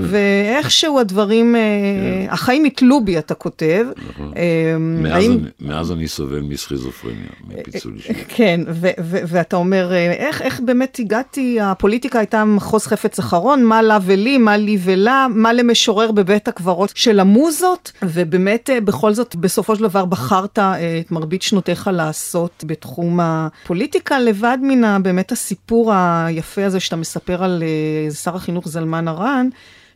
[0.00, 3.86] ואיכשהו הדברים, uh, החיים יתלו בי, אתה כותב.
[4.10, 4.32] נכון.
[4.32, 4.36] Uh,
[4.78, 5.32] מאז, האם...
[5.32, 8.14] אני, מאז אני סובל מסכיזופרניה, מפיצול אישי.
[8.28, 8.60] כן,
[8.98, 14.56] ואתה אומר, איך, איך באמת הגעתי, הפוליטיקה הייתה מחוז חפץ אחרון, מה לה ולי, מה
[14.56, 20.58] לי ולה, מה למשורר בבית הקברות של המוזות, ובאמת, בכל זאת, בסופו של דבר בחרת
[20.58, 24.27] את מרבית שנותיך לעשות בתחום הפוליטיקה.
[24.28, 27.62] לבד מן באמת הסיפור היפה הזה שאתה מספר על
[28.10, 29.48] uh, שר החינוך זלמן ארן,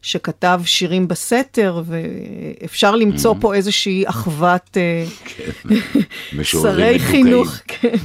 [0.02, 3.40] שכתב שירים בסתר, ואפשר למצוא mm-hmm.
[3.40, 6.42] פה איזושהי אחוות אה, כן.
[6.42, 7.48] שרי חינוך.
[7.68, 7.96] כן.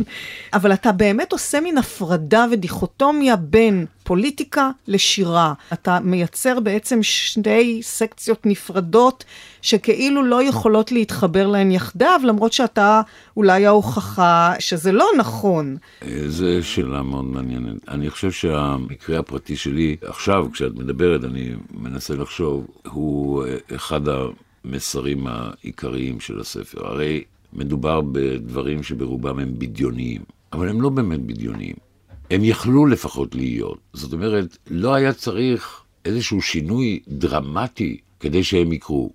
[0.54, 5.54] אבל אתה באמת עושה מין הפרדה ודיכוטומיה בין פוליטיקה לשירה.
[5.74, 9.26] אתה מייצר בעצם שתי סקציות נפרדות
[9.62, 13.02] שכאילו לא יכולות להתחבר להן יחדיו, למרות שאתה
[13.38, 15.78] אולי ההוכחה שזה לא נכון.
[16.28, 17.90] זו שאלה מאוד מעניינת.
[17.90, 23.44] אני חושב שהמקרה הפרטי שלי, עכשיו כשאת מדברת, אני מנסה לחשוב, הוא
[23.76, 24.02] אחד
[24.66, 26.88] המסרים העיקריים של הספר.
[26.88, 30.22] הרי מדובר בדברים שברובם הם בדיוניים.
[30.54, 31.76] אבל הם לא באמת בדיוניים.
[32.32, 33.80] הם יכלו לפחות להיות.
[33.94, 39.12] זאת אומרת, לא היה צריך איזשהו שינוי דרמטי כדי שהם יקרו.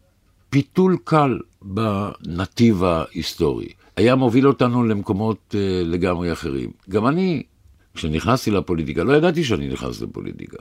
[0.52, 6.70] פיתול קל בנתיב ההיסטורי היה מוביל אותנו למקומות uh, לגמרי אחרים.
[6.88, 7.42] גם אני,
[7.94, 10.56] כשנכנסתי לפוליטיקה, לא ידעתי שאני נכנס לפוליטיקה.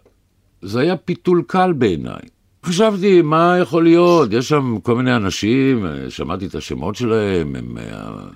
[0.62, 2.22] זה היה פיתול קל בעיניי.
[2.66, 4.34] חשבתי, מה יכול להיות?
[4.34, 7.78] יש שם כל מיני אנשים, אה, שמעתי את השמות שלהם, הם...
[7.78, 8.34] Uh,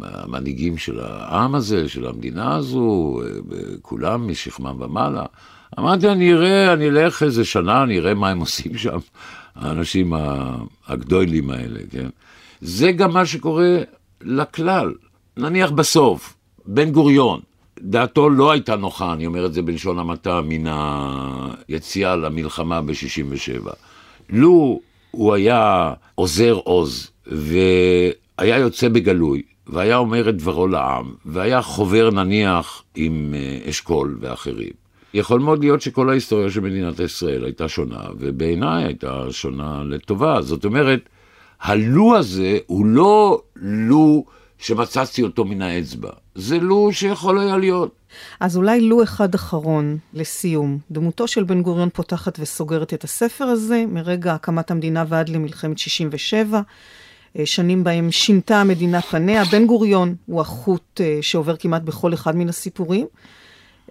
[0.00, 3.20] המנהיגים של העם הזה, של המדינה הזו,
[3.82, 5.24] כולם משכמם ומעלה.
[5.78, 8.98] אמרתי, אני אראה, אני אלך איזה שנה, אני אראה מה הם עושים שם,
[9.54, 10.12] האנשים
[10.86, 12.08] הגדולים האלה, כן?
[12.60, 13.78] זה גם מה שקורה
[14.22, 14.92] לכלל.
[15.36, 16.36] נניח בסוף,
[16.66, 17.40] בן גוריון,
[17.80, 20.72] דעתו לא הייתה נוחה, אני אומר את זה בלשון המעטה, מן
[21.68, 23.68] היציאה למלחמה ב-67.
[24.30, 24.80] לו
[25.10, 32.82] הוא היה עוזר עוז והיה יוצא בגלוי, והיה אומר את דברו לעם, והיה חובר נניח
[32.94, 34.83] עם אה, אשכול ואחרים.
[35.14, 40.42] יכול מאוד להיות שכל ההיסטוריה של מדינת ישראל הייתה שונה, ובעיניי הייתה שונה לטובה.
[40.42, 41.08] זאת אומרת,
[41.60, 44.24] הלו הזה הוא לא לו
[44.58, 47.94] שמצאתי אותו מן האצבע, זה לו שיכול היה להיות.
[48.40, 50.78] אז אולי לו אחד אחרון לסיום.
[50.90, 56.60] דמותו של בן גוריון פותחת וסוגרת את הספר הזה, מרגע הקמת המדינה ועד למלחמת 67'.
[57.38, 59.44] אה, שנים בהם שינתה המדינה פניה.
[59.44, 63.06] בן גוריון הוא החוט אה, שעובר כמעט בכל אחד מן הסיפורים.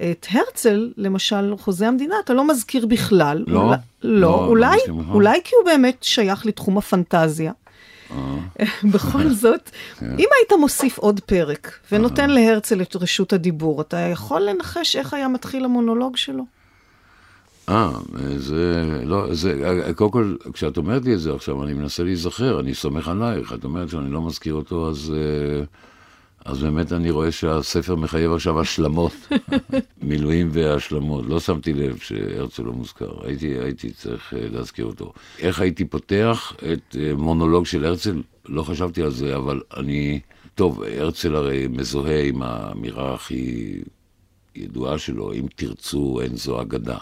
[0.01, 3.43] את הרצל, למשל, חוזה המדינה, אתה לא מזכיר בכלל.
[3.47, 3.59] לא?
[3.59, 7.51] אולי, לא, לא אולי, לא אולי כי הוא באמת שייך לתחום הפנטזיה.
[8.11, 8.65] אה.
[8.93, 9.69] בכל זאת,
[9.99, 10.05] כן.
[10.05, 15.27] אם היית מוסיף עוד פרק ונותן להרצל את רשות הדיבור, אתה יכול לנחש איך היה
[15.27, 16.43] מתחיל המונולוג שלו?
[17.69, 17.91] אה,
[18.37, 22.73] זה, לא, זה, קודם כל, כשאת אומרת לי את זה עכשיו, אני מנסה להיזכר, אני
[22.73, 25.63] סומך עלייך, את אומרת שאני לא מזכיר אותו, אז, אה,
[26.45, 29.13] אז באמת אני רואה שהספר מחייב עכשיו השלמות,
[30.01, 31.25] מילואים והשלמות.
[31.27, 35.13] לא שמתי לב שהרצל לא מוזכר, הייתי, הייתי צריך אה, להזכיר אותו.
[35.39, 38.21] איך הייתי פותח את אה, מונולוג של הרצל?
[38.45, 40.19] לא חשבתי על זה, אבל אני...
[40.55, 43.75] טוב, הרצל הרי מזוהה עם האמירה הכי
[44.55, 46.97] ידועה שלו, אם תרצו, אין זו אגדה.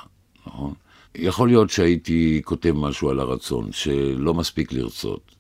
[0.48, 0.74] נכון?
[1.16, 5.36] יכול להיות שהייתי כותב משהו על הרצון, שלא מספיק לרצות.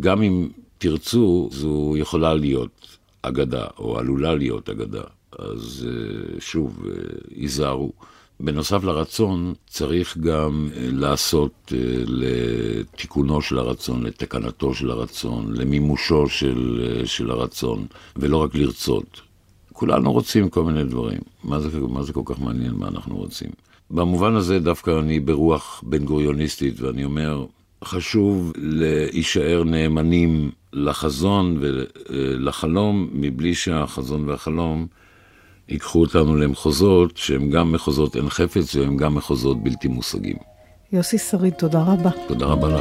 [0.00, 0.48] גם אם
[0.78, 5.02] תרצו, זו יכולה להיות אגדה, או עלולה להיות אגדה.
[5.38, 6.92] אז אה, שוב, אה,
[7.36, 7.92] היזהרו.
[8.40, 11.72] בנוסף לרצון, צריך גם אה, לעשות
[12.06, 19.20] לתיקונו של הרצון, לתקנתו של הרצון, למימושו של, של הרצון, ולא רק לרצות.
[19.72, 21.20] כולנו רוצים כל מיני דברים.
[21.44, 23.50] מה זה, מה זה כל כך מעניין מה אנחנו רוצים?
[23.90, 27.46] במובן הזה דווקא אני ברוח בן גוריוניסטית, ואני אומר,
[27.84, 34.86] חשוב להישאר נאמנים לחזון ולחלום, מבלי שהחזון והחלום
[35.68, 40.36] ייקחו אותנו למחוזות שהם גם מחוזות אין חפץ והם גם מחוזות בלתי מושגים.
[40.92, 42.10] יוסי שריד, תודה רבה.
[42.28, 42.80] תודה רבה לך.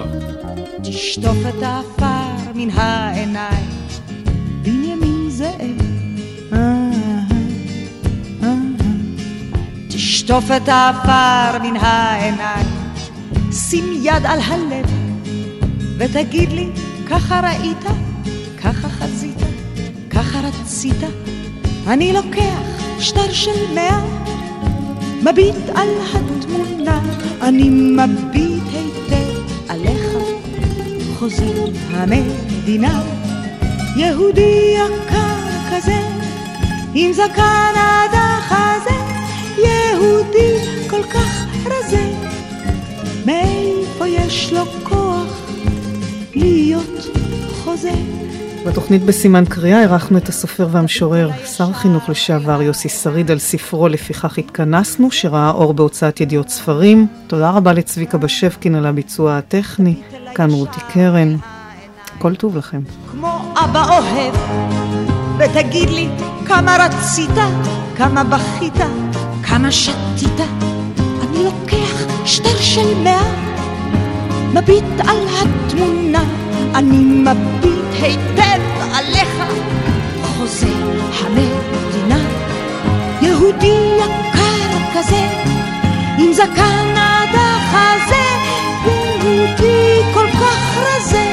[0.83, 3.69] תשטוף את העפר מן העיניים,
[4.63, 5.89] בנימין זאב.
[10.29, 12.67] תשטוף את העפר מן העיניים,
[13.51, 14.85] שים יד על הלב,
[15.97, 16.67] ותגיד לי,
[17.09, 17.83] ככה ראית,
[18.63, 19.37] ככה חזית,
[20.09, 21.03] ככה רצית,
[21.87, 22.59] אני לוקח
[22.99, 23.99] שטר של מאה,
[25.23, 27.01] מביט על התמונה,
[27.41, 30.07] אני מביט היטב עליך,
[31.19, 33.01] חוזר המדינה,
[33.95, 35.35] יהודי יקר
[35.71, 36.01] כזה,
[36.93, 38.97] עם זקן עד החזה,
[39.57, 40.53] יהודי
[40.89, 42.11] כל כך רזה,
[43.25, 45.08] מאיפה יש לו כוח
[46.39, 47.07] להיות
[47.63, 47.91] חוזה?
[48.65, 54.37] בתוכנית בסימן קריאה אירחנו את הסופר והמשורר, שר החינוך לשעבר יוסי שריד על ספרו "לפיכך
[54.37, 57.07] התכנסנו", שראה אור בהוצאת ידיעות ספרים.
[57.27, 59.95] תודה רבה לצביקה בשבקין על הביצוע הטכני,
[60.35, 61.35] כאן רותי קרן.
[62.17, 62.81] כל טוב לכם.
[63.11, 64.35] כמו אבא אוהב,
[65.39, 66.09] ותגיד לי
[66.45, 67.35] כמה רצית,
[67.97, 68.77] כמה בכית,
[69.43, 70.39] כמה שתית.
[71.29, 73.48] אני לוקח שטר של מאה,
[74.53, 76.23] מביט על התמונה,
[76.75, 78.61] אני מביט היטב
[78.93, 79.43] עליך,
[80.23, 80.67] חוזר
[81.19, 82.19] המדינה,
[83.21, 85.27] יהודי יקר כזה,
[86.17, 88.25] עם זקן עד החזה,
[88.85, 91.25] יהודי כל כך רזה,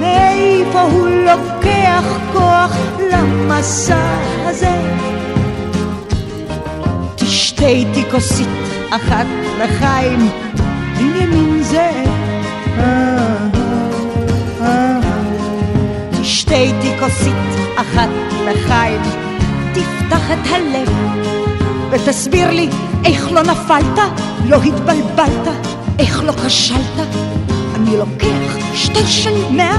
[0.00, 2.76] מאיפה הוא לוקח כוח
[3.12, 4.80] למסע הזה?
[7.16, 8.48] תשתה איתי כוסית
[8.90, 9.26] אחת
[9.58, 10.28] לחיים,
[17.82, 18.08] אחת
[18.46, 19.00] לחיים,
[19.74, 20.88] תפתח את הלב
[21.90, 22.68] ותסביר לי
[23.04, 23.98] איך לא נפלת,
[24.48, 25.48] לא התבלבלת,
[25.98, 27.08] איך לא כשלת.
[27.74, 29.76] אני לוקח שטר של מאה,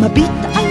[0.00, 0.65] מביט על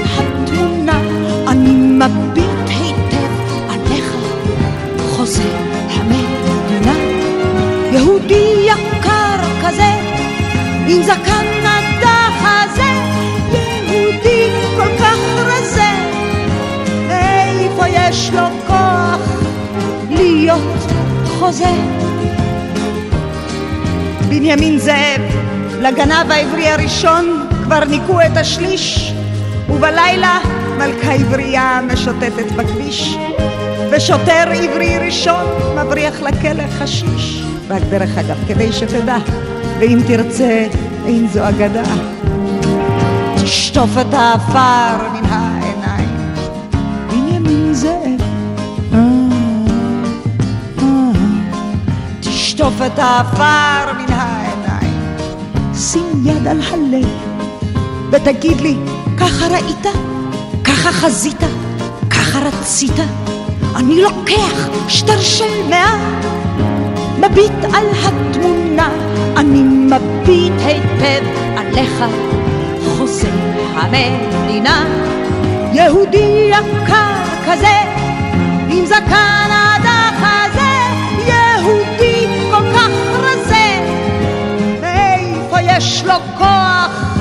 [24.30, 25.22] בנימין זאב,
[25.82, 29.14] לגנב העברי הראשון כבר ניקו את השליש,
[29.70, 30.40] ובלילה
[30.78, 33.18] מלכה עברייה משוטטת בכביש,
[33.92, 35.46] ושוטר עברי ראשון
[35.76, 37.42] מבריח לכלא חשיש.
[37.70, 39.18] רק דרך אגב, כדי שתדע,
[39.80, 40.68] ואם תרצה,
[41.06, 41.84] אין זו אגדה.
[43.44, 45.55] תשטוף את העפר מן העיניים,
[52.66, 55.18] תשטוף את העפר מן העיניים,
[55.76, 57.10] שים יד על הלב,
[58.12, 58.78] ותגיד לי,
[59.18, 59.86] ככה ראית?
[60.64, 61.44] ככה חזית?
[62.10, 63.00] ככה רצית?
[63.76, 65.96] אני לוקח שטר של מאה,
[67.20, 68.90] מביט על התמונה,
[69.38, 71.26] אני מביט היטב
[71.58, 72.04] עליך,
[72.98, 73.28] חוזר
[73.76, 74.86] המדינה,
[75.74, 77.14] יהודי יקר
[77.46, 77.78] כזה,
[78.70, 79.65] עם זקן
[85.96, 87.16] יש לו כוח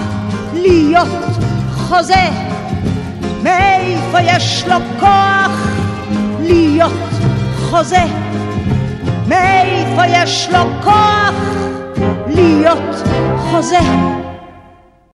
[0.53, 1.09] להיות
[1.75, 2.31] חוזה?
[3.43, 5.68] מאיפה יש לו כוח
[6.41, 6.93] להיות
[7.70, 8.05] חוזה?
[9.29, 11.35] מאיפה יש לו כוח
[12.29, 13.03] להיות
[13.51, 13.81] חוזה?